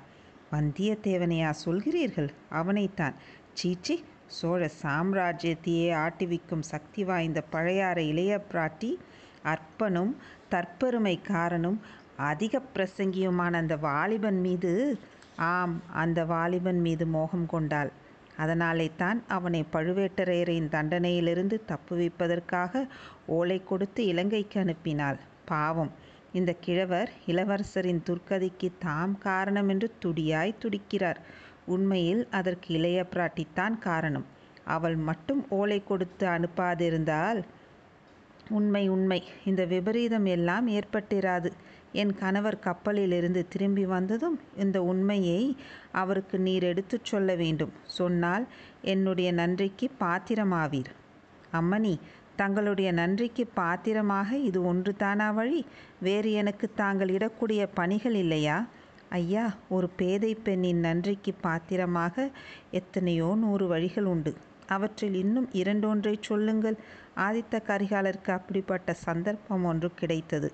[0.51, 2.30] வந்தியத்தேவனையா சொல்கிறீர்கள்?
[2.49, 3.13] அவனைத்தான்.
[3.54, 8.95] சீச்சி சோழ சாம்ராஜ்யத்தையே ஆட்டிவிக்கும் சக்தி வாய்ந்த பழையாற இளைய பிராட்டி
[9.43, 10.15] அற்பனும்
[10.51, 11.78] தற்பெருமைக்காரனும்
[12.17, 14.97] அதிக பிரசங்கியுமான அந்த வாலிபன் மீது
[15.36, 17.91] ஆம் அந்த வாலிபன் மீது மோகம் கொண்டாள்.
[18.38, 22.88] அதனாலே தான் அவனை பழுவேட்டரையரின் தண்டனையிலிருந்து தப்புவிப்பதற்காக
[23.25, 25.19] ஓலை கொடுத்து இலங்கைக்கு அனுப்பினாள்.
[25.45, 25.91] பாவம்
[26.32, 31.19] இந்த கிழவர் இளவரசரின் துர்க்கதிக்கு தாம் காரணம் என்று துடியாய் துடிக்கிறார்.
[31.65, 34.25] உண்மையில் அதற்கு இளைய பிராட்டித்தான் காரணம்.
[34.63, 37.43] அவள் மட்டும் ஓலை கொடுத்து அனுப்பாதிருந்தால்
[38.49, 41.51] உண்மை உண்மை இந்த விபரீதம் எல்லாம் ஏற்பட்டிராது.
[42.02, 45.42] என் கணவர் கப்பலிலிருந்து திரும்பி வந்ததும் இந்த உண்மையை
[46.02, 47.74] அவருக்கு நீர் எடுத்துச் சொல்ல வேண்டும்.
[47.98, 48.46] சொன்னால்
[48.94, 50.92] என்னுடைய நன்றிக்கு பாத்திரமாவீர்.
[51.54, 51.94] அம்மணி
[52.36, 55.62] தங்களுடைய நன்றிக்கு பாத்திரமாக இது ஒன்று தானா வழி?
[56.00, 58.58] வேறு எனக்கு தாங்கள் இடக்கூடிய பணிகள் இல்லையா?
[59.10, 62.26] ஐயா ஒரு பேதை பெண்ணின் நன்றிக்கு பாத்திரமாக
[62.72, 64.34] எத்தனையோ நூறு வழிகள் உண்டு.
[64.68, 66.78] அவற்றில் இன்னும் இரண்டொன்றை சொல்லுங்கள்.
[67.18, 70.50] ஆதித்த கரிகாலருக்கு அப்படிப்பட்ட சந்தர்ப்பம் ஒன்று கிடைத்தது.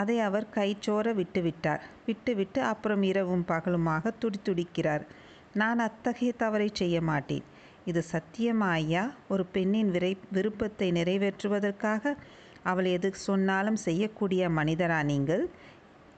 [0.00, 1.82] அதை அவர் கைச்சோர விட்டுவிட்டார்.
[2.06, 5.04] விட்டுவிட்டு அப்புறம் இரவும் பகலுமாக துடித்துடிக்கிறார்
[5.52, 7.44] நான் அத்தகைய தவறை செய்ய மாட்டேன்.
[7.84, 9.04] இது சத்தியமா ஐயா?
[9.28, 12.14] ஒரு பெண்ணின் விரை விருப்பத்தை நிறைவேற்றுவதற்காக
[12.62, 15.44] அவள் எது சொன்னாலும் செய்யக்கூடிய மனிதரா நீங்கள்?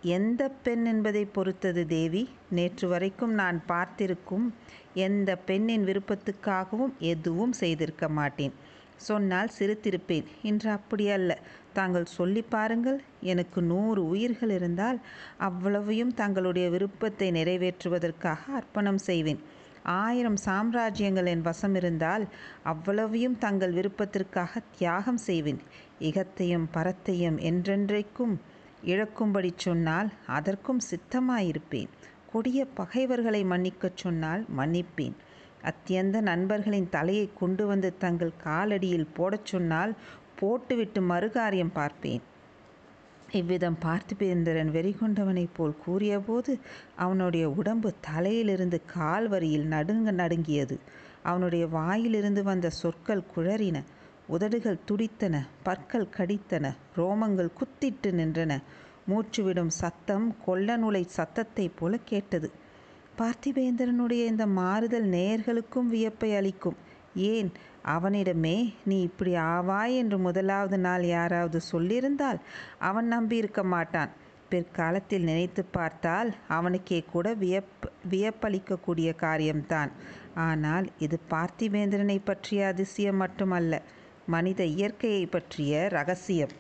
[0.02, 2.22] எந்த பெண் என்பதை பொறுத்தது தேவி?
[2.50, 4.46] நேற்று வரைக்கும் நான் பார்த்திருக்கும்
[5.06, 8.54] எந்த பெண்ணின் விருப்பத்துக்காகவும் எதுவும் செய்திருக்க மாட்டேன்.
[9.08, 10.26] சொன்னால் சிரித்திருப்பேன்.
[10.42, 11.32] இன்று அப்படி அல்ல.
[11.80, 12.98] தாங்கள் சொல்லி பாருங்கள்.
[13.32, 14.98] எனக்கு நூறு உயிர்கள் இருந்தால்
[15.48, 19.40] அவ்வளவையும் தங்களுடைய விருப்பத்தை நிறைவேற்றுவதற்காக அர்ப்பணம் செய்வேன்.
[19.98, 22.24] ஆயிரம் சாம்ராஜ்யங்கள் என் வசம் இருந்தால்
[22.62, 25.60] அவ்வளவையும் தங்கள் விருப்பத்திற்காக தியாகம் செய்வேன்.
[26.00, 28.34] இகத்தையும் பரத்தையும் என்றென்றைக்கும்
[28.84, 31.90] இழக்கும்படி சொன்னால் அதற்கும் சித்தமாயிருப்பேன்.
[32.32, 35.16] கொடிய பகைவர்களை மன்னிக்கச் சொன்னால் மன்னிப்பேன்.
[35.62, 39.92] அத்தியந்த நண்பர்களின் தலையை கொண்டு வந்து தங்கள் காலடியில் போடச் சொன்னால்
[40.38, 42.22] போட்டுவிட்டு மறுகாரியம் பார்ப்பேன்
[43.32, 46.52] இவ்விதம் பார்த்திபேந்திரன் வெறிகொண்டவனைப் போல் கூறியபோது
[46.96, 50.76] அவனுடைய உடம்பு தலையிலிருந்து கால் வரியில் நடுங்க நடுங்கியது.
[51.22, 53.78] அவனுடைய வாயிலிருந்து வந்த சொற்கள் குழறின.
[54.26, 58.52] உதடுகள் துடித்தன பற்கள் கடித்தன ரோமங்கள் குத்திட்டு நின்றன.
[59.08, 62.50] மூச்சுவிடும் சத்தம் கொள்ள நுழை சத்தத்தைப் போல கேட்டது.
[63.18, 66.76] பார்த்திபேந்திரனுடைய இந்த மாறுதல் நேயர்களுக்கும் வியப்பை அளிக்கும்.
[67.14, 67.50] ஏன்?
[67.94, 72.40] அவனிடமே நீ இப்படி ஆவாய் என்று முதலாவது நாள் யாராவது சொல்லியிருந்தால்
[72.88, 74.10] அவன் நம்பியிருக்க மாட்டான்.
[74.48, 79.90] பிற்காலத்தில் நினைத்து பார்த்தால் அவனுக்கே கூட வியப் வியப்பளிக்கக்கூடிய காரியம்தான்.
[80.46, 83.82] ஆனால் இது பார்த்திவேந்திரனை பற்றிய அதிசயம் மட்டுமல்ல
[84.26, 86.54] மனித இயற்கையை பற்றிய ரகசியம்.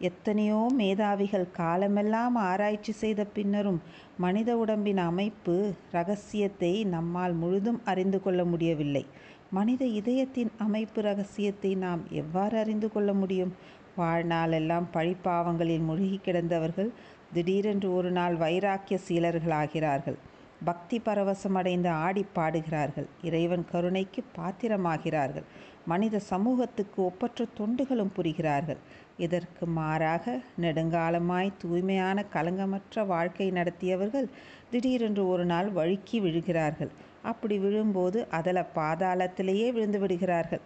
[0.00, 3.80] எத்தனையோ மேதாவிகள் காலமெல்லாம் ஆராய்ச்சி செய்த பின்னரும்
[4.16, 5.54] மனித உடம்பின் அமைப்பு
[5.92, 9.04] ரகசியத்தை நம்மால் முழுதும் அறிந்து கொள்ள முடியவில்லை.
[9.52, 13.52] மனித இதயத்தின் அமைப்பு ரகசியத்தை நாம் எவ்வாறு அறிந்து கொள்ள முடியும்?
[13.98, 16.90] வாழ்நாளெல்லாம் பழிப்பாவங்களில் மூழ்கி கிடந்தவர்கள்
[17.32, 20.16] திடீரென்று ஒரு நாள் வைராக்கிய சீலர்களாகிறார்கள்
[20.64, 23.06] பக்தி பரவசமடைந்து ஆடி பாடுகிறார்கள்.
[23.22, 25.46] இறைவன் கருணைக்கு பாத்திரமாகிறார்கள்.
[25.86, 28.80] மனித சமூகத்துக்கு ஒப்பற்ற தொண்டுகளும் புரிகிறார்கள்.
[29.16, 34.28] இதற்கு மாறாக நெடுங்காலமாய் தூய்மையான கலங்கமற்ற வாழ்க்கை நடத்தியவர்கள்
[34.70, 36.90] திடீரென்று ஒரு நாள் வழுக்கி விழுகிறார்கள்.
[37.22, 40.60] அப்படி விழும்போது அதல பாதாளத்திலேயே விழுந்து விடுகிறார்கள்.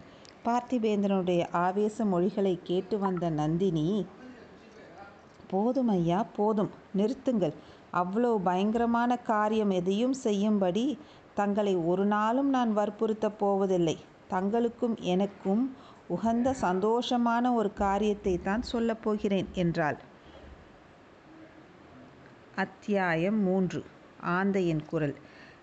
[0.45, 4.07] பார்த்திபேந்திரனுடைய ஆவேச மொழிகளை கேட்டு வந்த நந்தினி
[5.49, 7.55] போதும் ஐயா போதும் நிறுத்துங்கள்.
[7.93, 10.99] அவ்வளோ பயங்கரமான காரியம் எதையும் செய்யும்படி
[11.35, 13.97] தங்களை ஒரு நாளும் நான் வற்புறுத்தப் போவதில்லை.
[14.31, 15.77] தங்களுக்கும் எனக்கும்
[16.09, 19.97] உகந்த சந்தோஷமான ஒரு காரியத்தை தான் சொல்லப் போகிறேன் என்றாள்.
[22.55, 23.85] அத்தியாயம் மூன்று.
[24.25, 25.15] ஆந்தையின் குரல்.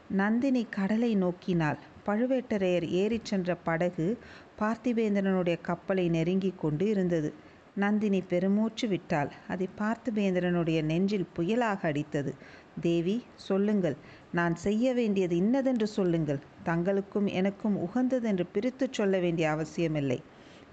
[0.10, 1.78] நந்தினி கடலை நோக்கினாள்.
[2.06, 4.18] பழுவேட்டரையர் ஏறிச் சென்ற படகு
[4.60, 7.34] பார்த்திபேந்திரனுடைய கப்பலை நெருங்கி கொண்டு இருந்தது.
[7.76, 9.32] நந்தினி பெருமூச்சு விட்டாள்.
[9.48, 12.34] அதை பார்த்திபேந்திரனுடைய நெஞ்சில் புயலாக அடித்தது.
[12.82, 13.98] தேவி சொல்லுங்கள்.
[14.32, 16.40] நான் செய்ய வேண்டியது இன்னதென்று சொல்லுங்கள்.
[16.66, 20.20] தங்களுக்கும் எனக்கும் உகந்ததென்று பிரித்துச் சொல்ல வேண்டிய அவசியமில்லை.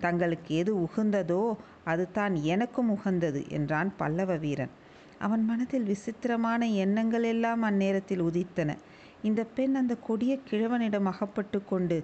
[0.00, 1.42] தங்களுக்கு எது உகந்ததோ
[1.84, 4.72] அதுதான் எனக்கும் உகந்தது என்றான் பல்லவ வீரன்.
[5.18, 8.70] அவன் மனதில் விசித்திரமான எண்ணங்கள் எல்லாம் அந்நேரத்தில் உதித்தன.
[9.22, 11.98] இந்த பெண் அந்த கொடிய கிழவனிடம் அகப்பட்டு கொண்டு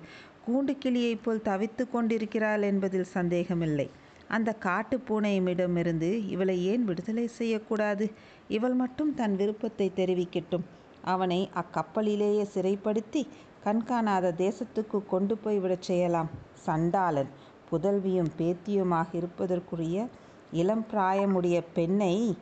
[0.46, 3.86] கூண்டு கிளியைப் போல் தவித்து கொண்டிருக்கிறாள் என்பதில் சந்தேகமில்லை.
[4.28, 8.06] அந்த காட்டு பூனையமிடமிருந்து இவளை ஏன் விடுதலை செய்யக்கூடாது?
[8.48, 10.64] இவள் மட்டும் தன் விருப்பத்தை தெரிவிக்கட்டும்.
[11.04, 13.22] அவனை அக்கப்பலிலேயே சிறைப்படுத்தி
[13.64, 16.30] கண்காணாத தேசத்துக்கு கொண்டு போய் விடச் செய்யலாம்.
[16.66, 17.30] சண்டாளன்
[17.70, 20.06] புதல்வியும் பேத்தியுமாக இருப்பதற்குரிய
[20.52, 22.36] இளம் பிராயமுடைய பெண்ணை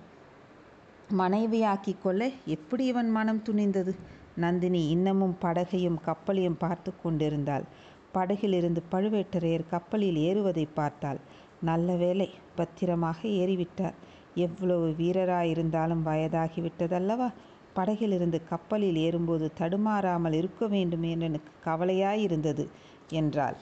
[1.13, 3.93] மனைவியாக்கிக் கொள்ள எப்படி இவன் மனம் துணிந்தது?
[4.37, 7.65] நந்தினி இன்னமும் படகையும் கப்பலையும் பார்த்து கொண்டிருந்தாள்.
[8.13, 11.21] படகிலிருந்து பழுவேட்டரையர் கப்பலில் ஏறுவதை பார்த்தாள்.
[11.61, 13.97] நல்ல வேலை பத்திரமாக ஏறிவிட்டார்.
[14.35, 17.29] எவ்வளவு வீரராயிருந்தாலும் வயதாகிவிட்டதல்லவா?
[17.75, 22.67] படகிலிருந்து கப்பலில் ஏறும்போது தடுமாறாமல் இருக்க வேண்டும் என்று எனக்கு கவலையாயிருந்தது
[23.11, 23.57] என்றாள்.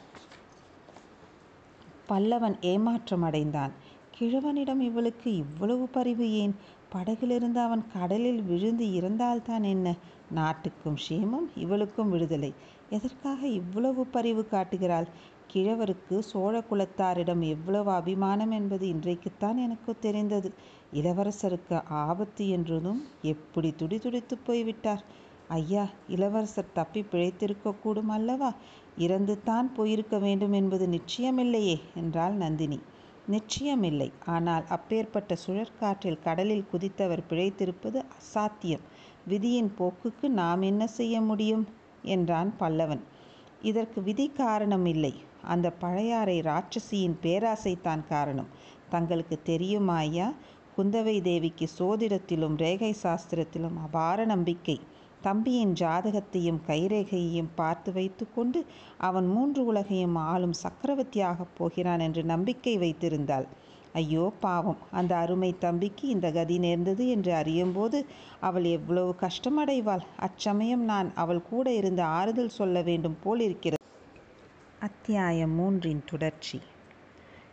[2.08, 3.72] பல்லவன் ஏமாற்றம் அடைந்தான்
[4.18, 6.54] கிழவனிடம் இவளுக்கு இவ்வளவு பரிவு ஏன்?
[6.92, 9.94] படகிலிருந்து அவன் கடலில் விழுந்து இறந்தால்தான் என்ன?
[10.30, 12.50] நாட்டுக்கும் க்ஷேமம் இவளுக்கும் விடுதலை.
[12.90, 15.08] எதற்காக இவ்வளவு பரிவு காட்டுகிறாள்?
[15.54, 20.50] கிழவருக்கு சோழ குலத்தாரிடம் எவ்வளவு அபிமானம் என்பது இன்றைக்குத்தான் எனக்கு தெரிந்தது.
[20.94, 25.02] இளவரசருக்கு ஆபத்து என்றதும் எப்படி துடிதுடித்து போய்விட்டார்?
[25.52, 28.50] ஐயா இளவரசர் தப்பி பிழைத்திருக்கக்கூடும் அல்லவா
[28.96, 32.78] இறந்து தான் போயிருக்க வேண்டும் என்பது நிச்சயமில்லையே என்றாள் நந்தினி.
[33.28, 34.08] நிச்சயமில்லை.
[34.26, 38.84] ஆனால் அப்பேற்பட்ட சுழற்காற்றில் கடலில் குதித்தவர் பிழைத்திருப்பது அசாத்தியம்.
[39.26, 41.64] விதியின் போக்குக்கு நாம் என்ன செய்ய முடியும்?
[42.06, 43.02] என்றான் பல்லவன்.
[43.62, 45.12] இதற்கு விதி காரணம் இல்லை.
[45.44, 48.50] அந்த பழையாறை ராட்சசியின் பேராசைத்தான் காரணம்.
[48.88, 50.28] தங்களுக்கு தெரியுமா ஐயா?
[50.76, 54.76] குந்தவை தேவிக்கு சோதிடத்திலும் ரேகை சாஸ்திரத்திலும் அபார நம்பிக்கை.
[55.22, 58.60] தம்பியின் ஜாதகத்தையும் கைரேகையையும் பார்த்து வைத்துக்கொண்டு
[58.98, 63.46] அவன் மூன்று உலகையும் ஆளும் சக்கரவர்த்தியாகப் போகிறான் என்று நம்பிக்கை வைத்திருந்தாள்.
[63.94, 64.80] ஐயோ பாவம்.
[64.90, 67.98] அந்த அருமை தம்பிக்கு இந்த கதி நேர்ந்தது என்று அறியும்போது
[68.40, 70.04] அவள் எவ்வளவு கஷ்டமடைவாள்.
[70.18, 73.80] அச்சமயம் நான் அவள் கூட இருந்து ஆறுதல் சொல்ல வேண்டும் போல் இருக்கிறது.
[74.80, 76.58] அத்தியாயம் மூன்றின் தொடர்ச்சி.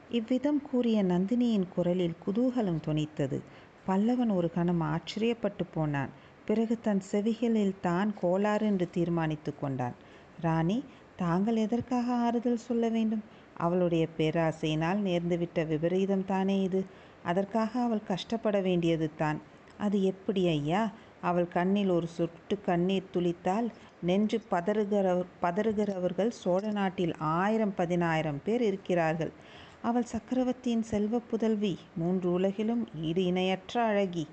[0.09, 3.39] இவ்விதம் கூறிய நந்தினியின் குரலில் குதூகலம் துணித்தது
[3.87, 6.11] பல்லவன் ஒரு கணம் ஆச்சரியப்பட்டு போனான்.
[6.49, 9.95] பிறகு தன் செவிகளில் தான் கோளாறு என்று தீர்மானித்து கொண்டான்.
[10.41, 10.77] ராணி
[11.15, 13.23] தாங்கள் எதற்காக ஆறுதல் சொல்ல வேண்டும்?
[13.57, 16.81] அவளுடைய பேராசையினால் நேர்ந்துவிட்ட விபரீதம் தானே இது?
[17.23, 19.39] அதற்காக அவள் கஷ்டப்பட வேண்டியது தான்.
[19.77, 20.81] அது எப்படி ஐயா?
[21.21, 23.67] அவள் கண்ணில் ஒரு சொட்டு கண்ணீர் துளித்தால்
[24.01, 25.07] நெஞ்சு பதறுகிற
[25.41, 29.33] பதறுகிறவர்கள் சோழ நாட்டில் ஆயிரம் பதினாயிரம் பேர் இருக்கிறார்கள்.
[29.81, 34.25] அவள் சக்கரவர்த்தியின் செல்வ புதல்வி மூன்று உலகிலும் ஈடு இணையற்ற அழகி.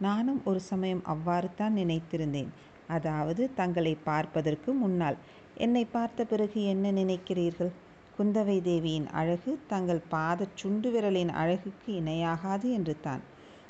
[0.00, 2.50] நானும் ஒரு சமயம் அவ்வாறு தான் நினைத்திருந்தேன்.
[2.88, 5.18] அதாவது தங்களை பார்ப்பதற்கு முன்னால்.
[5.56, 7.72] என்னை பார்த்த பிறகு என்ன நினைக்கிறீர்கள்?
[8.16, 13.22] குந்தவை தேவியின் அழகு தங்கள் பாத சுண்டு விரலின் அழகுக்கு இணையாகாது என்று தான்.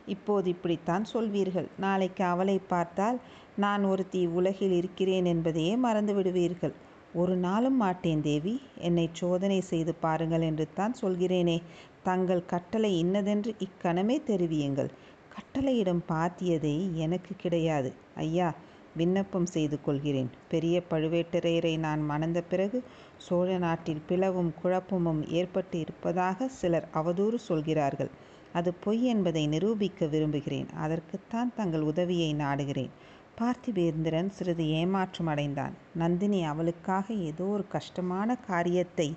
[0.06, 1.68] இப்போது இப்படித்தான் சொல்வீர்கள்.
[1.78, 3.18] நாளைக்கு அவளை பார்த்தால்
[3.56, 6.74] நான் ஒருத்தி உலகில் இருக்கிறேன் என்பதையே மறந்து விடுவீர்கள்.
[7.14, 8.54] ஒரு நாளும் மாட்டேன் தேவி.
[8.88, 11.58] என்னை சோதனை செய்து பாருங்கள் என்று தான் சொல்கிறேனே.
[12.02, 14.90] தங்கள் கட்டளை இன்னதென்று இக்கணமே தெரிவியுங்கள்.
[15.34, 17.90] கட்டளையிடம் பாத்தியதை எனக்கு கிடையாது.
[18.16, 18.48] ஐயா
[18.96, 20.30] விண்ணப்பம் செய்து கொள்கிறேன்.
[20.48, 22.78] பெரிய பழுவேட்டரையரை நான் மணந்த பிறகு
[23.16, 28.10] சோழ நாட்டில் பிளவும் குழப்பமும் ஏற்பட்டு இருப்பதாக சிலர் அவதூறு சொல்கிறார்கள்.
[28.52, 30.68] அது பொய் என்பதை நிரூபிக்க விரும்புகிறேன்.
[30.84, 32.94] அதற்குத்தான் தங்கள் உதவியை நாடுகிறேன்.
[33.40, 35.74] பார்த்திபேந்திரன் சிறிது ஏமாற்றம் அடைந்தான்.
[35.94, 39.08] நந்தினி அவளுக்காக ஏதோ ஒரு கஷ்டமான காரியத்தை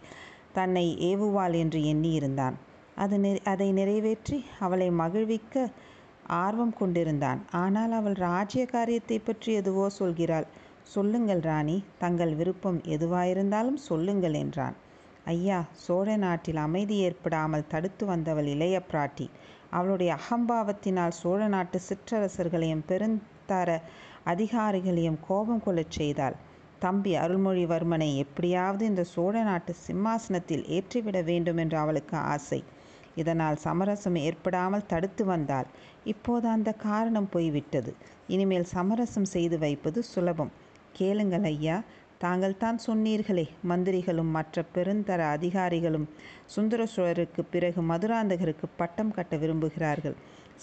[0.53, 2.57] தன்னை ஏவுவாள் என்று எண்ணியிருந்தான்.
[2.95, 5.65] அது அதை நிறைவேற்றி அவளை மகிழ்விக்க
[6.41, 7.39] ஆர்வம் கொண்டிருந்தான்.
[7.55, 10.47] ஆனால் அவள் ராஜ்ய காரியத்தை பற்றி எதுவோ சொல்கிறாள்.
[10.93, 14.75] சொல்லுங்கள் ராணி தங்கள் விருப்பம் எதுவாயிருந்தாலும் சொல்லுங்கள் என்றான்.
[15.25, 19.27] ஐயா சோழ நாட்டில் அமைதி ஏற்படாமல் தடுத்து வந்தவள் இளைய பிராட்டி.
[19.71, 23.69] அவளுடைய அகம்பாவத்தினால் சோழ நாட்டு சிற்றரசர்களையும் பெருந்தர
[24.25, 26.35] அதிகாரிகளையும் கோபம் கொள்ளச் செய்தாள்.
[26.81, 32.59] தம்பி அருள்மொழிவர்மனை எப்படியாவது இந்த சோழ நாட்டு சிம்மாசனத்தில் ஏற்றிவிட வேண்டும் என்று அவளுக்கு ஆசை.
[33.15, 35.65] இதனால் சமரசம் ஏற்படாமல் தடுத்து வந்தால்
[36.03, 37.95] இப்போது அந்த காரணம் போய்விட்டது.
[38.27, 40.51] இனிமேல் சமரசம் செய்து வைப்பது சுலபம்.
[40.93, 41.77] கேளுங்கள் ஐயா
[42.17, 46.07] தாங்கள் தான் சொன்னீர்களே மந்திரிகளும் மற்ற பெருந்தர அதிகாரிகளும்
[46.45, 50.15] சுந்தர சோழருக்கு பிறகு மதுராந்தகருக்கு பட்டம் கட்ட விரும்புகிறார்கள்.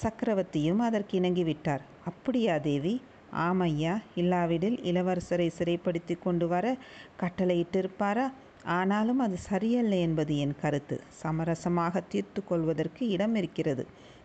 [0.03, 1.83] சக்கரவர்த்தியும் அதற்கு இணங்கிவிட்டார்.
[2.05, 2.95] அப்படியா தேவி?
[3.39, 6.77] ஆமையா இல்லாவிடில் இளவரசரை சிறைப்படுத்தி கொண்டு வர
[7.21, 8.27] கட்டளையிட்டிருப்பாரா?
[8.65, 10.97] ஆனாலும் அது சரியல்ல என்பது என் கருத்து.
[11.23, 13.85] சமரசமாக தீர்த்து கொள்வதற்கு இடம் இருக்கிறது.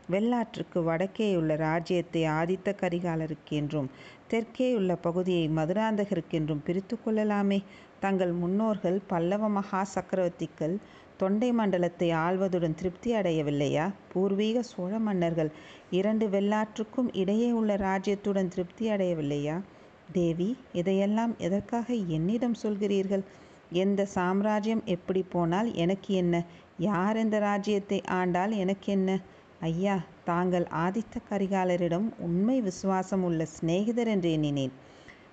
[0.09, 3.89] வெள்ளாற்றுக்கு வடக்கேயுள்ள ராஜ்யத்தை ஆதித்த கரிகாலருக்கு என்றும்
[4.31, 7.59] தெற்கேயுள்ள பகுதியை மதுராந்தகருக்கென்றும் பிரித்து கொள்ளலாமே.
[7.99, 10.75] தங்கள் முன்னோர்கள் பல்லவ மகா சக்கரவர்த்திகள்
[11.17, 13.93] தொண்டை மண்டலத்தை ஆள்வதுடன் திருப்தி அடையவில்லையா?
[14.13, 15.51] பூர்வீக சோழ மன்னர்கள்
[15.89, 19.55] இரண்டு வெள்ளாற்றுக்கும் இடையே உள்ள ராஜ்யத்துடன் திருப்தி அடையவில்லையா?
[20.11, 23.23] தேவி இதையெல்லாம் எதற்காக என்னிடம் சொல்கிறீர்கள்?
[23.75, 26.35] எந்த சாம்ராஜ்யம் எப்படி போனால் எனக்கு என்ன?
[26.77, 29.19] யார் எந்த ராஜ்யத்தை ஆண்டால் எனக்கு என்ன?
[29.59, 34.73] ஐயா தாங்கள் ஆதித்த கரிகாலரிடம் உண்மை விசுவாசம் உள்ள சிநேகிதர் என்று எண்ணினேன்.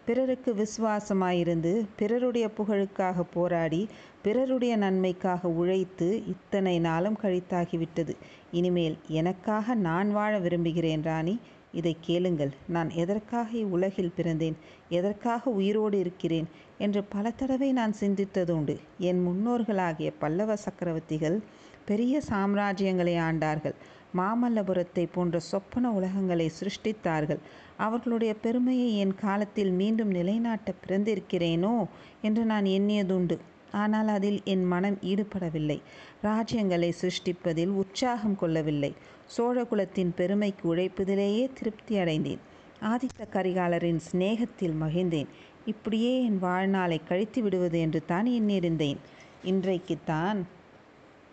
[0.04, 3.80] பிறருக்கு விசுவாசமாயிருந்து பிறருடைய புகழுக்காக போராடி
[4.22, 8.14] பிறருடைய நன்மைக்காக உழைத்து இத்தனை நாளும் கழித்தாகிவிட்டது.
[8.50, 11.34] இனிமேல் எனக்காக நான் வாழ விரும்புகிறேன் ராணி.
[11.72, 12.52] இதை கேளுங்கள்.
[12.66, 14.56] நான் எதற்காக இவ்வுலகில் பிறந்தேன்?
[14.88, 16.48] எதற்காக உயிரோடு இருக்கிறேன்?
[16.78, 21.38] என்று பல தடவை நான் சிந்தித்தது உண்டு என் முன்னோர்களாகிய பல்லவ சக்கரவர்த்திகள்
[21.84, 23.74] பெரிய சாம்ராஜ்யங்களை ஆண்டார்கள்.
[24.16, 27.38] மாமல்லபுரத்தை போன்ற சொப்பன உலகங்களை சிருஷ்டித்தார்கள்.
[27.76, 31.84] அவர்களுடைய பெருமையை என் காலத்தில் மீண்டும் நிலைநாட்ட பிறந்திருக்கிறேனோ
[32.22, 33.38] என்று நான் எண்ணியதுண்டு.
[33.70, 35.80] ஆனால் அதில் என் மனம் ஈடுபடவில்லை.
[36.22, 38.94] ராஜ்யங்களை சிருஷ்டிப்பதில் உற்சாகம் கொள்ளவில்லை.
[39.36, 42.40] சோழகுலத்தின் பெருமைக்கு உழைப்பதிலேயே திருப்தி அடைந்தேன்.
[42.82, 45.28] ஆதித்த கரிகாலரின் சிநேகத்தில் மகிழ்ந்தேன்.
[45.64, 48.98] இப்படியே என் வாழ்நாளை கழித்து விடுவது என்று தான் எண்ணியிருந்தேன்.
[49.42, 50.40] இன்றைக்குத்தான்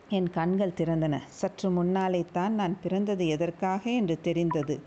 [0.09, 1.15] என் கண்கள் திறந்தன.
[1.29, 4.79] சற்று முன்னாலே தான் நான் பிறந்தது எதற்காக என்று தெரிந்தது.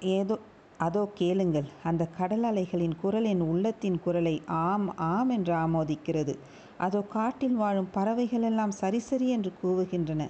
[0.00, 0.38] ஏதோ
[0.80, 4.34] அதோ கேளுங்கள் அந்த கடல் அலைகளின் குரல் என் உள்ளத்தின் குரலை
[4.64, 6.34] ஆம் ஆம் என்று ஆமோதிக்கிறது.
[6.78, 10.22] அதோ காட்டில் வாழும் பறவைகளெல்லாம் சரி சரி என்று கூவுகின்றன.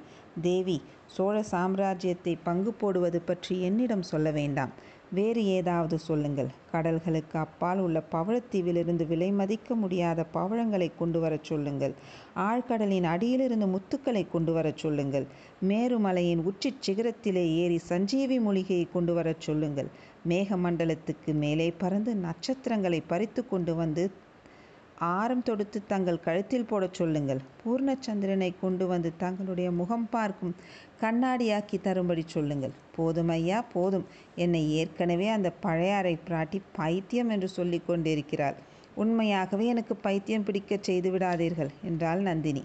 [0.42, 4.72] தேவி சோழ சாம்ராஜ்யத்தை பங்கு போடுவது பற்றி என்னிடம் சொல்ல வேண்டாம்.
[5.12, 6.48] வேறு ஏதாவது சொல்லுங்கள்.
[6.72, 11.94] கடல்களுக்கு அப்பால் உள்ள பவழத்தீவிலிருந்து விலை மதிக்க முடியாத பவழங்களை கொண்டு வரச் சொல்லுங்கள்.
[12.48, 15.26] ஆழ்கடலின் அடியிலிருந்து முத்துக்களை கொண்டு வரச் சொல்லுங்கள்.
[15.68, 19.90] மேருமலையின் உச்சிச் சிகரத்திலே ஏறி சஞ்சீவி மூலிகையை கொண்டு வரச் சொல்லுங்கள்.
[20.28, 24.04] மேகமண்டலத்துக்கு மேலே பறந்து நட்சத்திரங்களை பறித்து கொண்டு வந்து
[24.98, 27.40] ஆரம் தொடுத்து தங்கள் கழுத்தில் போடச் சொல்லுங்கள்.
[27.62, 30.54] பூர்ணச்சந்திரனை கொண்டு வந்து தங்களுடைய முகம் பார்க்கும்
[31.00, 32.74] கண்ணாடியாக்கி தரும்படி சொல்லுங்கள்.
[32.94, 34.06] போதும் ஐயா போதும்.
[34.36, 38.56] என்னை ஏற்கனவே அந்த பழையாறை பிராட்டி பைத்தியம் என்று சொல்லி கொண்டிருக்கிறாள்.
[38.94, 42.64] உண்மையாகவே எனக்கு பைத்தியம் பிடிக்கச் செய்து விடாதீர்கள் என்றாள் நந்தினி.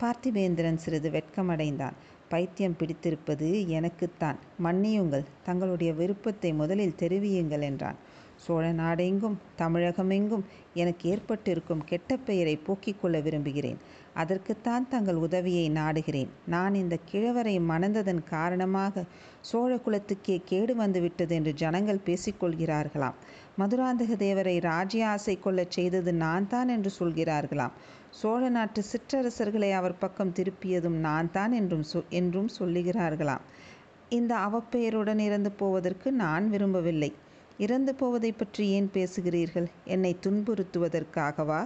[0.00, 1.96] பார்த்திபேந்திரன் சிறிது வெட்கமடைந்தான்.
[2.28, 4.38] பைத்தியம் பிடித்திருப்பது எனக்குத்தான்.
[4.62, 7.98] மன்னியுங்கள் தங்களுடைய விருப்பத்தை முதலில் தெரிவியுங்கள் என்றான்.
[8.36, 10.42] சோழ நாடெங்கும் தமிழகமெங்கும்
[10.74, 13.78] எனக்கு ஏற்பட்டிருக்கும் கெட்ட பெயரை போக்கிக் கொள்ள விரும்புகிறேன்.
[14.14, 16.28] அதற்குத்தான் தங்கள் உதவியை நாடுகிறேன்.
[16.46, 19.04] நான் இந்த கிழவரை மணந்ததன் காரணமாக
[19.40, 23.18] சோழ குலத்துக்கே கேடு வந்துவிட்டது என்று ஜனங்கள் பேசிக்கொள்கிறார்களாம்.
[23.58, 27.74] மதுராந்தக தேவரை ராஜ்ய ஆசை கொள்ளச் செய்தது நான் தான் என்று சொல்கிறார்களாம்.
[28.10, 33.44] சோழ நாட்டு சிற்றரசர்களை அவர் பக்கம் திருப்பியதும் நான் தான் என்றும் சொ என்றும் சொல்லுகிறார்களாம்.
[34.10, 37.10] இந்த அவப்பெயருடன் இறந்து போவதற்கு நான் விரும்பவில்லை.
[37.58, 39.68] இறந்து போவதை பற்றி ஏன் பேசுகிறீர்கள்?
[39.86, 41.60] என்னை துன்புறுத்துவதற்காகவா?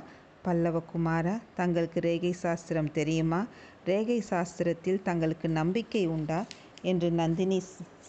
[0.44, 3.40] பல்லவகுமாரா தங்களுக்கு ரேகை சாஸ்திரம் தெரியுமா?
[3.84, 6.40] ரேகை சாஸ்திரத்தில் தங்களுக்கு நம்பிக்கை உண்டா?
[6.82, 7.58] என்று நந்தினி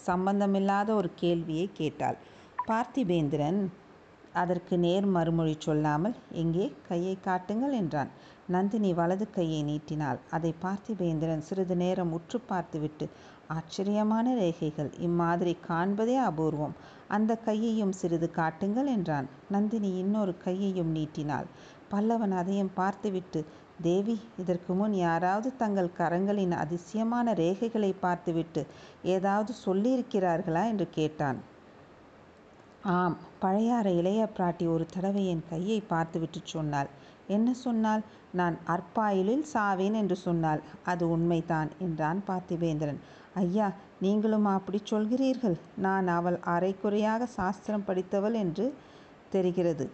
[0.05, 2.19] சம்பந்தமில்லாத ஒரு கேள்வியை கேட்டாள்.
[2.67, 3.59] பார்த்திபேந்திரன்
[4.33, 6.65] அதற்கு நேர் மறுமொழி சொல்லாமல் எங்கே?
[6.89, 8.11] கையை காட்டுங்கள் என்றான்.
[8.47, 10.19] நந்தினி வலது கையை நீட்டினாள்.
[10.31, 13.05] அதை பார்த்திபேந்திரன் சிறிது நேரம் உற்று பார்த்துவிட்டு
[13.47, 14.91] ஆச்சரியமான ரேகைகள்.
[14.99, 16.75] இம்மாதிரி காண்பதே அபூர்வம்.
[17.07, 19.29] அந்த கையையும் சிறிது காட்டுங்கள் என்றான்.
[19.49, 21.49] நந்தினி இன்னொரு கையையும் நீட்டினாள்.
[21.91, 23.41] பல்லவன் அதையும் பார்த்துவிட்டு
[23.81, 28.63] தேவி இதற்கு முன் யாராவது தங்கள் கரங்களின் அதிசயமான ரேகைகளை பார்த்துவிட்டு
[29.03, 30.65] ஏதாவது சொல்லியிருக்கிறார்களா?
[30.67, 31.39] என்று கேட்டான்.
[32.83, 36.89] ஆம் பழையாறை இளைய பிராட்டி ஒரு தடவை என் கையை பார்த்துவிட்டு சொன்னாள்.
[37.27, 38.03] என்ன சொன்னாள்?
[38.31, 40.61] நான் அற்பாயிலில் சாவேன் என்று சொன்னாள்.
[40.85, 42.99] அது உண்மைதான் என்றான் பார்த்திவேந்திரன்.
[43.35, 43.67] ஐயா
[43.99, 45.57] நீங்களும் அப்படி சொல்கிறீர்கள்.
[45.77, 48.73] நான் அவள் அரைக்குறையாக சாஸ்திரம் படித்தவள் என்று
[49.29, 49.85] தெரிகிறது.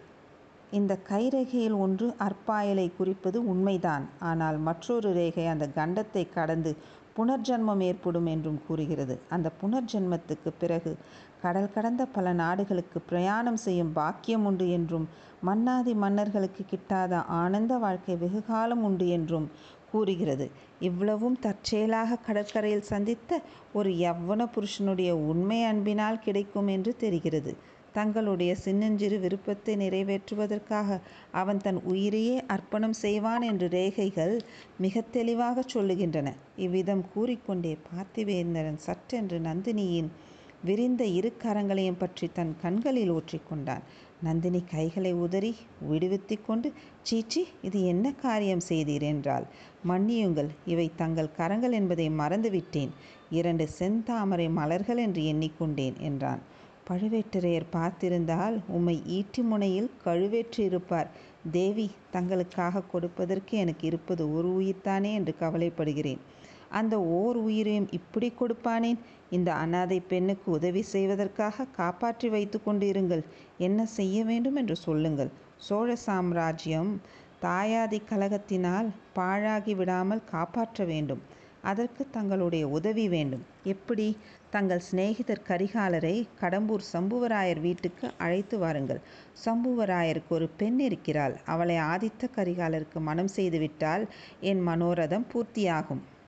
[0.70, 4.08] இந்த கைரேகையில் ஒன்று அற்பாயலை குறிப்பது உண்மைதான்.
[4.20, 6.76] ஆனால் மற்றொரு ரேகை அந்த கண்டத்தை கடந்து
[7.16, 9.14] புனர்ஜன்மம் ஏற்படும் என்றும் கூறுகிறது.
[9.30, 10.96] அந்த புனர்ஜென்மத்துக்கு பிறகு
[11.42, 15.06] கடல் கடந்த பல நாடுகளுக்கு பிரயாணம் செய்யும் பாக்கியம் உண்டு என்றும்
[15.42, 19.46] மன்னாதி மன்னர்களுக்கு கிட்டாத ஆனந்த வாழ்க்கை வெகுகாலம் உண்டு என்றும்
[19.92, 20.46] கூறுகிறது.
[20.80, 23.30] இவ்வளவும் தற்செயலாக கடற்கரையில் சந்தித்த
[23.72, 27.52] ஒரு யவ்வன புருஷனுடைய உண்மை அன்பினால் கிடைக்கும் என்று தெரிகிறது.
[27.92, 30.98] தங்களுடைய சின்னஞ்சிறு விருப்பத்தை நிறைவேற்றுவதற்காக
[31.32, 34.34] அவன் தன் உயிரையே அர்ப்பணம் செய்வான் என்று ரேகைகள்
[34.78, 36.28] மிக தெளிவாக சொல்லுகின்றன.
[36.56, 40.10] இவ்விதம் கூறிக்கொண்டே பார்த்திவேந்தரன் சற்றென்று நந்தினியின்
[40.62, 43.84] விரிந்த இரு கரங்களையும் பற்றி தன் கண்களில் ஊற்றிக்கொண்டான்.
[44.22, 45.50] நந்தினி கைகளை உதறி
[45.88, 46.68] விடுவித்து கொண்டு
[47.02, 49.46] சீச்சி இது என்ன காரியம் செய்தீர் என்றால்
[49.88, 52.92] மன்னியுங்கள் இவை தங்கள் கரங்கள் என்பதை மறந்துவிட்டேன்.
[53.30, 56.42] இரண்டு செந்தாமரை மலர்கள் என்று எண்ணிக்கொண்டேன் என்றான்.
[56.88, 61.08] பழுவேட்டரையர் பார்த்திருந்தால் உம்மை ஈட்டி முனையில் கழுவேற்றிருப்பார்.
[61.50, 66.22] தேவி தங்களுக்காக கொடுப்பதற்கு எனக்கு இருப்பது ஒரு உயிர்த்தானே என்று கவலைப்படுகிறேன்.
[66.70, 68.98] அந்த ஓர் உயிரையும் இப்படி கொடுப்பானேன்?
[69.30, 73.24] இந்த அனாதை பெண்ணுக்கு உதவி செய்வதற்காக காப்பாற்றி வைத்து கொண்டு இருங்கள்
[73.58, 75.30] என்ன செய்ய வேண்டும் என்று சொல்லுங்கள்.
[75.56, 76.92] சோழ சாம்ராஜ்யம்
[77.42, 81.22] தாயாதி கழகத்தினால் பாழாகி விடாமல் காப்பாற்ற வேண்டும்.
[81.62, 83.44] அதற்கு தங்களுடைய உதவி வேண்டும்.
[83.64, 84.16] எப்படி?
[84.50, 89.00] தங்கள் சிநேகிதர் கரிகாலரை கடம்பூர் சம்புவராயர் வீட்டுக்கு அழைத்து வாருங்கள்.
[89.44, 91.34] சம்புவராயருக்கு ஒரு பெண் இருக்கிறாள்.
[91.44, 94.04] அவளை ஆதித்த கரிகாலருக்கு மனம் செய்துவிட்டால்
[94.40, 96.02] என் மனோரதம் பூர்த்தியாகும்.